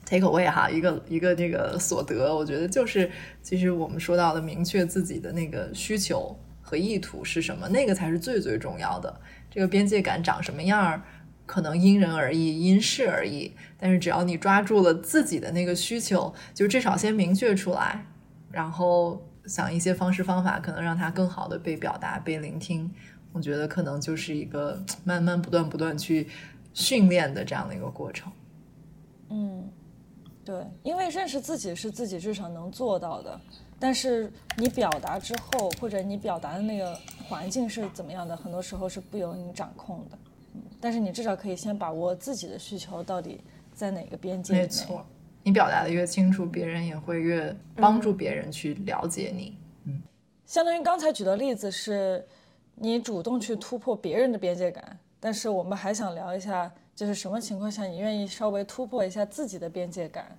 [0.06, 3.10] take away 哈，一个一个这个所得，我觉得就是
[3.42, 9.22] 其实我们说到的明确自己的那个需求和意图是什么，那个才是最最重要的。
[9.52, 11.04] 这个边界感长什么样儿，
[11.46, 13.52] 可能因人而异，因事而异。
[13.78, 18.08] 但是只要你抓住了自己的那个需求，就至少先明确出来，
[18.52, 22.90] 然后想一些方式方法，可能让它更好的被表达、被聆听。
[23.32, 26.30] 我觉得可能就是一个慢慢不断不断去
[26.74, 28.32] 训练的这样的一个过程。
[29.30, 29.68] 嗯，
[30.46, 33.42] 对，因为认识自己是自己至少能做到的，
[33.80, 36.96] 但是你表达之后，或者你表达的那个
[37.28, 40.18] 环境是怎么样的，很多时候是不由你掌控的。
[40.54, 43.42] 嗯，但是你至少可以先把握自己的需求到底
[43.74, 45.04] 在哪个边界没错，
[45.44, 49.58] 你表达的越清楚，别人也会越帮助别人去了解你。
[49.86, 50.02] 嗯，
[50.46, 52.26] 相当于刚才举的例子是。
[52.76, 60.36] 你主动去突破别人的边界感，但是我们还想聊一下，就是什么情况下你愿意稍微突破一下自己的边界感？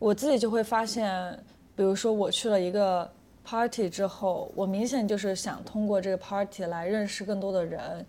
[0.00, 1.38] 我自己就会发现，
[1.76, 3.08] 比如说我去了一个
[3.44, 8.06] party 之后，我明显就是想通过这个 party 来认识更多的人，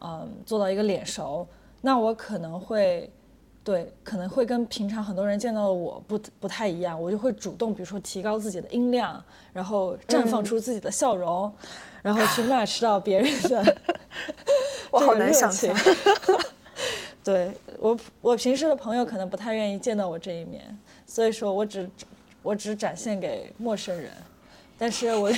[0.00, 1.44] 嗯，做到一个脸熟。
[1.80, 3.10] 那我可能会，
[3.64, 9.22] 对，可能会跟平常很多人见到的我不不太一样，我就会主动，比如说提高自己的音量，
[9.52, 11.52] 然后绽放出自己的笑容。
[12.02, 13.76] 然后去 match 到别人的，
[14.90, 15.72] 我好难想象。
[17.22, 20.76] 对我，我平时的朋友可能不太愿意见到我这一面，
[21.06, 21.88] 所以说我只
[22.42, 24.10] 我只展现给陌生人。
[24.76, 25.30] 但是我，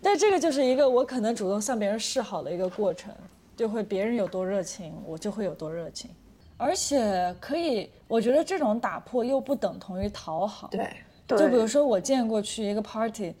[0.00, 3.12] 但这个就是一个我可能主动向别人示好的一个过程，
[3.54, 6.08] 就会别人有多热情，我就会有多热情。
[6.58, 10.68] 而且可以，我觉得这种打破又不等同于讨好。
[10.68, 10.86] 对，
[11.28, 13.34] 就比如说我见过去一个 party。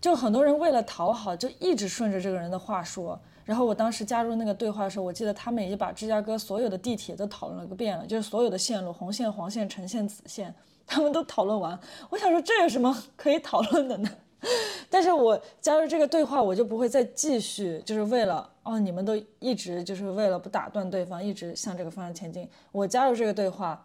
[0.00, 3.18] 就很多人为了讨好，就一直顺着这个人的话说。
[3.44, 10.52] 然后我当时加入那个对话的时候，我记得他们已经把芝加哥所有的地铁都讨论了个遍了，就是所有的线路，红线、黄线、橙线、紫线，
[10.86, 11.78] 他们都讨论完。
[12.10, 14.10] 我想说，这有什么可以讨论的呢？
[14.90, 22.48] 但是我加入这个对话，我就不会再继续，就是为了哦，你们都一直就是为了不打断对方，一直向这个方向前进。
[22.70, 23.84] 我加入这个对话，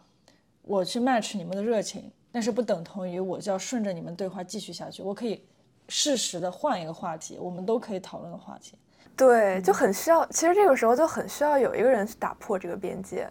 [0.63, 5.01] 我去 match 你们的热情，但是不等同于我就要顺着你们对话继续下去。
[5.03, 5.43] 我可以。
[5.89, 8.77] 适时的换一个话题，我们都可以讨论的话题。
[9.15, 10.25] 对，就很需要。
[10.25, 13.25] 其实这个时候就很需要有一个人去打破这个边界。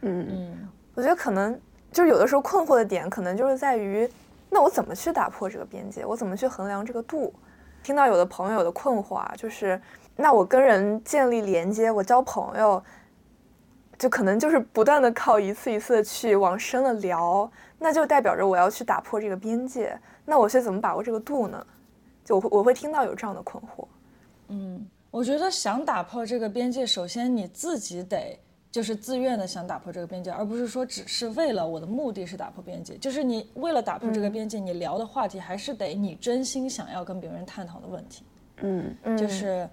[0.00, 1.60] 嗯嗯，我觉得可能
[1.92, 4.10] 就是有的时候困惑的点，可能就是在于，
[4.48, 6.02] 那我怎么去打破这个边界？
[6.06, 7.30] 我怎么去衡量这个度？
[7.82, 9.78] 听到有的朋友的困惑啊，就是
[10.20, 12.82] 那我跟人建立连接，我交朋友，
[13.96, 19.96] 就可能就是不断的靠一次一次的去往深了聊，那就代表着我要去打破这个边界。
[20.24, 21.64] 那我是怎么把握这个度呢？
[22.24, 23.86] 就我会听到有这样的困惑，
[24.48, 28.38] 嗯，我觉得想打破这个边界，首先你自己得
[28.70, 38.24] 就是自愿的想打破这个边界，而不是说只是为了我的目的是打破边界，就是你为了打破这个边界，你聊的话题还是得你真心想要跟别人探讨的问题，
[38.60, 39.66] 嗯，就是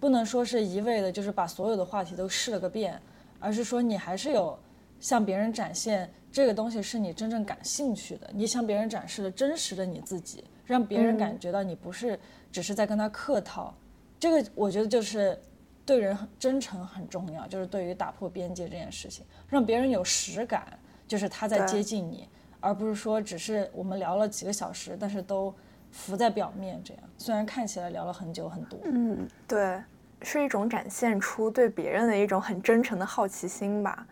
[0.00, 3.00] 不能说是一味的，就是把所有的话题都试了个遍，
[3.38, 4.58] 而是说你还是有
[4.98, 10.42] 向别人展现这个东西是你真正感兴趣的，你向别人展示了真实的你自己。
[10.64, 12.16] 让别人感觉到你不是
[12.52, 13.74] 只是在跟他客套，
[14.20, 15.36] 这个我觉得就是
[15.84, 20.78] 对人很真诚很重要，就是对于打破边界这件事情，让别人有实感，
[21.08, 22.28] 就是他在接近你，
[22.60, 25.52] 而不是说只是我们聊了几个小时，但是都
[25.90, 27.02] 浮在表面这样。
[27.18, 29.82] 虽然看起来聊了很久很多，嗯，对，
[30.22, 34.06] 是一种展现出对别人的一种很真诚的好奇心吧。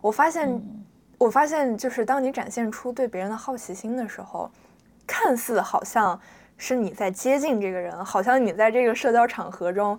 [0.00, 0.60] 我发现，
[1.18, 4.50] 我发现就是当你展现出对别人的好奇心的时候。
[5.12, 6.20] 看似好像
[6.56, 9.98] 是你在接近这个人，好像你在这个社交场合中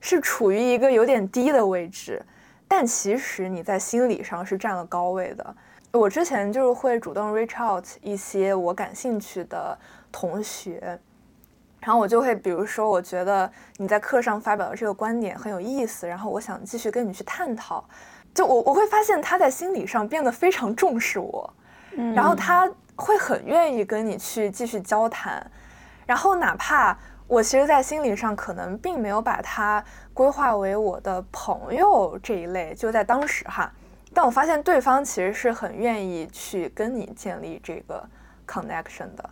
[0.00, 2.24] 是处于一个有点低的位置，
[2.66, 5.56] 但其实你在心理上是占了高位的。
[5.92, 9.78] 我之前就是会主动 reach out 一些我感兴趣的
[10.10, 10.98] 同学，
[11.86, 17.88] 然后我就会比如说，我觉得你在课上发表的这个观点很有意思，然后我想继续跟你去探讨。
[18.34, 21.54] 就我我会发现他在心理上变得非常重视我，
[22.14, 22.68] 然后他。
[22.98, 25.50] 会很愿意跟你去继续交谈，
[26.06, 26.96] 然后哪怕
[27.26, 29.84] 我其实，在心理上可能并没有把他
[30.14, 33.70] 规划为我的朋友这一类，就在当时哈，
[34.14, 38.02] 但我发现对方其实是很愿意去跟你建立这个
[38.46, 39.30] connection 的，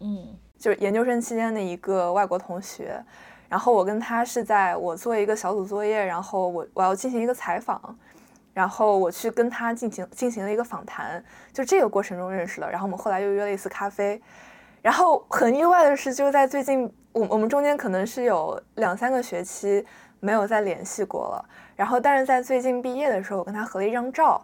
[0.00, 2.98] 嗯，就是研究生期间的一个外国同学，
[3.50, 7.94] 然后我跟他是在我做一个小组作业，然后我我要进行一个采访。
[8.54, 11.22] 然后我去跟他进行进行了一个访谈，
[11.52, 12.70] 就这个过程中认识了。
[12.70, 14.18] 然后我们后来又约了一次咖啡。
[14.80, 19.84] 然后很意外的是，就在最近我我们中间可能是有两三个学期
[20.18, 21.44] 没有再联系过了。
[21.76, 24.42] 然后，但是在最近毕业的时候，我跟他合了一张照，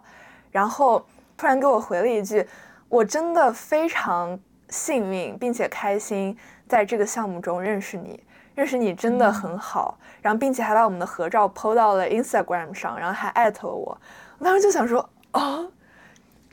[0.51, 1.03] 然后
[1.35, 2.47] 突然给我回了一句
[2.89, 4.39] ：“我真的非常
[4.71, 6.35] 幸运，并且开心
[6.67, 8.19] 在这个项目中认识你，
[8.55, 13.95] 认识你真的很好。”然后，并且还把我们的合照 PO 到了 Instagram 上，然后还艾特了我。
[14.39, 15.71] 我当时就想说：“哦，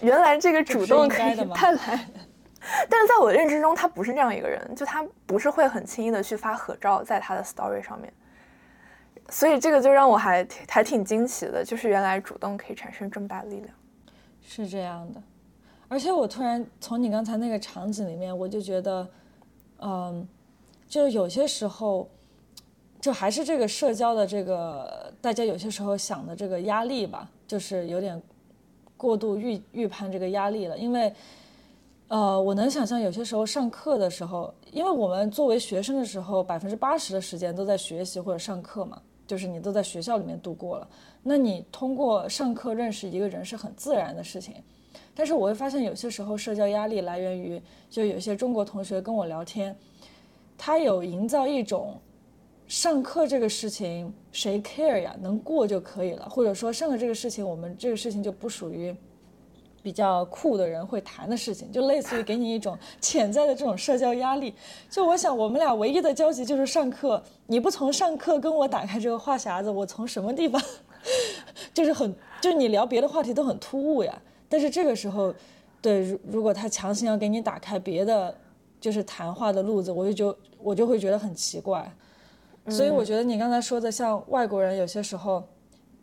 [0.00, 2.06] 原来这个主动可以带来。”
[2.90, 8.12] 但是在我的认知中，他不是这样一个人，就他不是会很轻易的去发合照在他的 Story 上面。
[9.30, 13.68] 所以这个就让我还还挺惊奇的，就是原来主动可以产生这么大的力量，
[14.42, 15.22] 是这样的。
[15.88, 19.08] 而且我突然从你刚才那个场景里面，我就觉得，
[19.80, 20.26] 嗯，
[20.86, 22.06] 就有些时候，
[23.00, 28.20] 就还是这个社交的这个大家有些时候想的这个压力吧，就是有点
[28.96, 30.76] 过度预预判这个压力了。
[30.76, 31.12] 因为，
[32.08, 39.00] 呃，我能想象有些时候上课的时候，因为我们作为学生的时候，百分之八十的时间都在学习或者上课嘛。
[39.26, 40.88] 就是你都在学校里面度过了，
[41.22, 44.54] 那你通过上课认识一个人是很自然的事情。
[45.18, 49.76] 但是我会发现有些时候社交压力来源于，就有些中国同学跟我聊天，
[50.56, 52.00] 他有营造一种
[52.68, 58.94] 上课这个事情谁 care 呀，能过就可以了，或者说上课这个事情我们这个事情就不属于。
[59.80, 64.52] 比较酷的人会谈的事情，就类似于给你一种 潜在的这种社交压力。
[64.90, 67.22] 就我想，我们俩唯一的交集就是上课。
[67.46, 70.60] 你不从上课跟我打开这个话匣子，我从什么地方？
[71.72, 74.20] 就是很，就是你聊别的话题都很突兀呀。
[74.48, 75.34] 但是这个时候，
[75.80, 78.34] 对，如如果他强行要给你打开别的，
[78.80, 81.90] 就是谈话的路子，我就就我就会觉得很奇怪。
[82.68, 85.42] 所以我觉得你刚才说的，像外国人有些时候。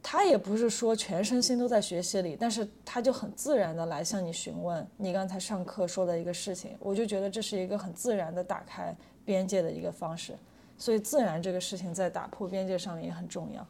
[0.07, 8.95] 他也不是说全身心都在学习里，但是他就很自然的来向你询问你刚才上课说的一个事情，我就觉得这是一个很自然的打开
[9.25, 10.37] 边界的一个方式，
[10.77, 13.65] 所以自然这个事情在打破边界上面也很重要，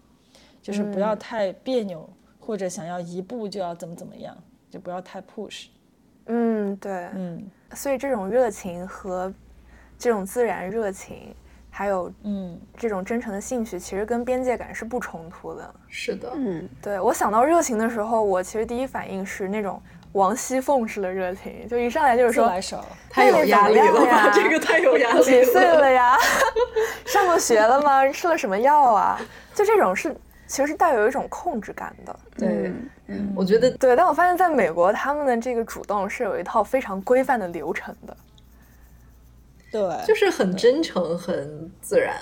[0.61, 2.05] 就是不要太别扭
[2.37, 4.37] 或者想要一步就要怎么怎么样，
[4.75, 5.67] 就不要太 push。
[6.25, 9.33] 嗯，对，嗯，所以这种热情和
[9.97, 11.33] 这种自然热情。
[11.69, 15.75] 还有，嗯，这种真诚的兴趣其实跟边界感是不冲突的。
[15.89, 19.81] 是的，嗯，对我想到热情的时候，我其实第一反应是那种
[20.13, 22.49] 王熙凤式的热情，就一上来就是说，
[23.09, 26.17] 太有压力了呀，这个太有压力，几岁了呀？
[27.05, 28.07] 上过学了吗？
[28.07, 29.19] 吃了什么药啊？
[29.53, 30.15] 就这种是，
[30.47, 32.19] 其实是带有一种控制感的。
[32.37, 32.71] 对，
[33.07, 38.17] 嗯，我觉得对，但我发现在美国，他们的这个主动是有一套非常规范的流程的。
[39.71, 42.15] 对，就是很真诚、很自然、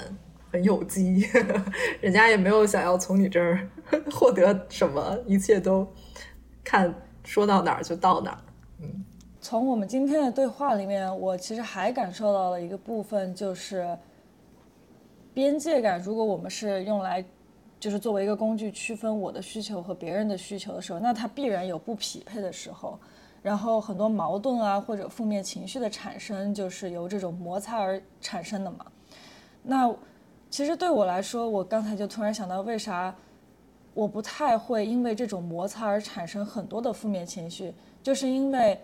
[0.52, 1.28] 很有机，
[2.02, 3.68] 人家也没有想要从你这儿
[4.12, 5.88] 获得什么，一切都
[6.64, 6.94] 看
[7.24, 8.40] 说到哪儿就到哪儿。
[8.82, 9.06] 嗯，
[9.40, 13.96] 从我们今天的对话里面，我其实还感受到了一个部分，就是
[15.34, 16.02] 边界感。
[16.02, 17.24] 如果我们是用来
[17.84, 22.98] 就是作为一个工具区分我的需求和别人的需求的时候，那它必然有不匹配的时候。
[23.42, 28.86] 然后很多矛盾啊，或者负面情绪的产生，就是由这种摩擦而产生的嘛。
[29.62, 29.94] 那
[30.50, 33.14] 其实对我来说，我刚才就突然想到，为啥
[33.94, 37.74] 我不太会因为这种摩擦而产生很多的负面情绪？
[38.02, 38.80] 就是因为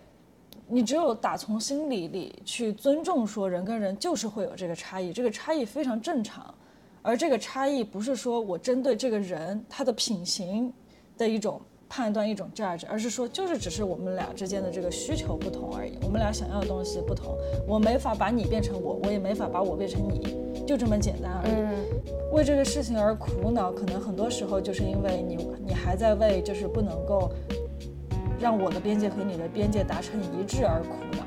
[0.68, 6.54] 你只有打从心里里去尊重，说人跟人就是会有这个差异，这个差异非常正常。
[7.02, 10.72] 而这个差异不是说我针对这个人他的品行
[11.16, 11.60] 的一种。
[11.92, 17.36] 判断一种 judge，而是说就是只是我们俩之间的这个需求不同而已，我们俩想要的东西不同，
[17.66, 22.32] 我没法把你变成我，我也没法把我变成你，就这么简单而已。
[22.32, 27.28] 为这个事情而苦恼，可能很多时候就是因为你你还在为就是不能够
[28.38, 31.26] 让我的边界和你的边界达成一致而苦恼。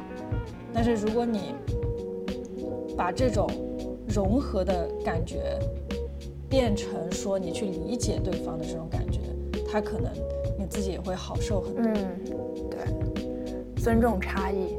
[0.74, 1.54] 但是如果你
[2.96, 3.46] 把这种
[4.08, 5.60] 融合的感觉
[6.50, 9.20] 变成说你去理解对方的这种感觉，
[9.72, 10.12] 他可能。
[10.56, 11.92] 你自己也会好受很多。
[11.94, 14.78] 嗯，对，尊重差异。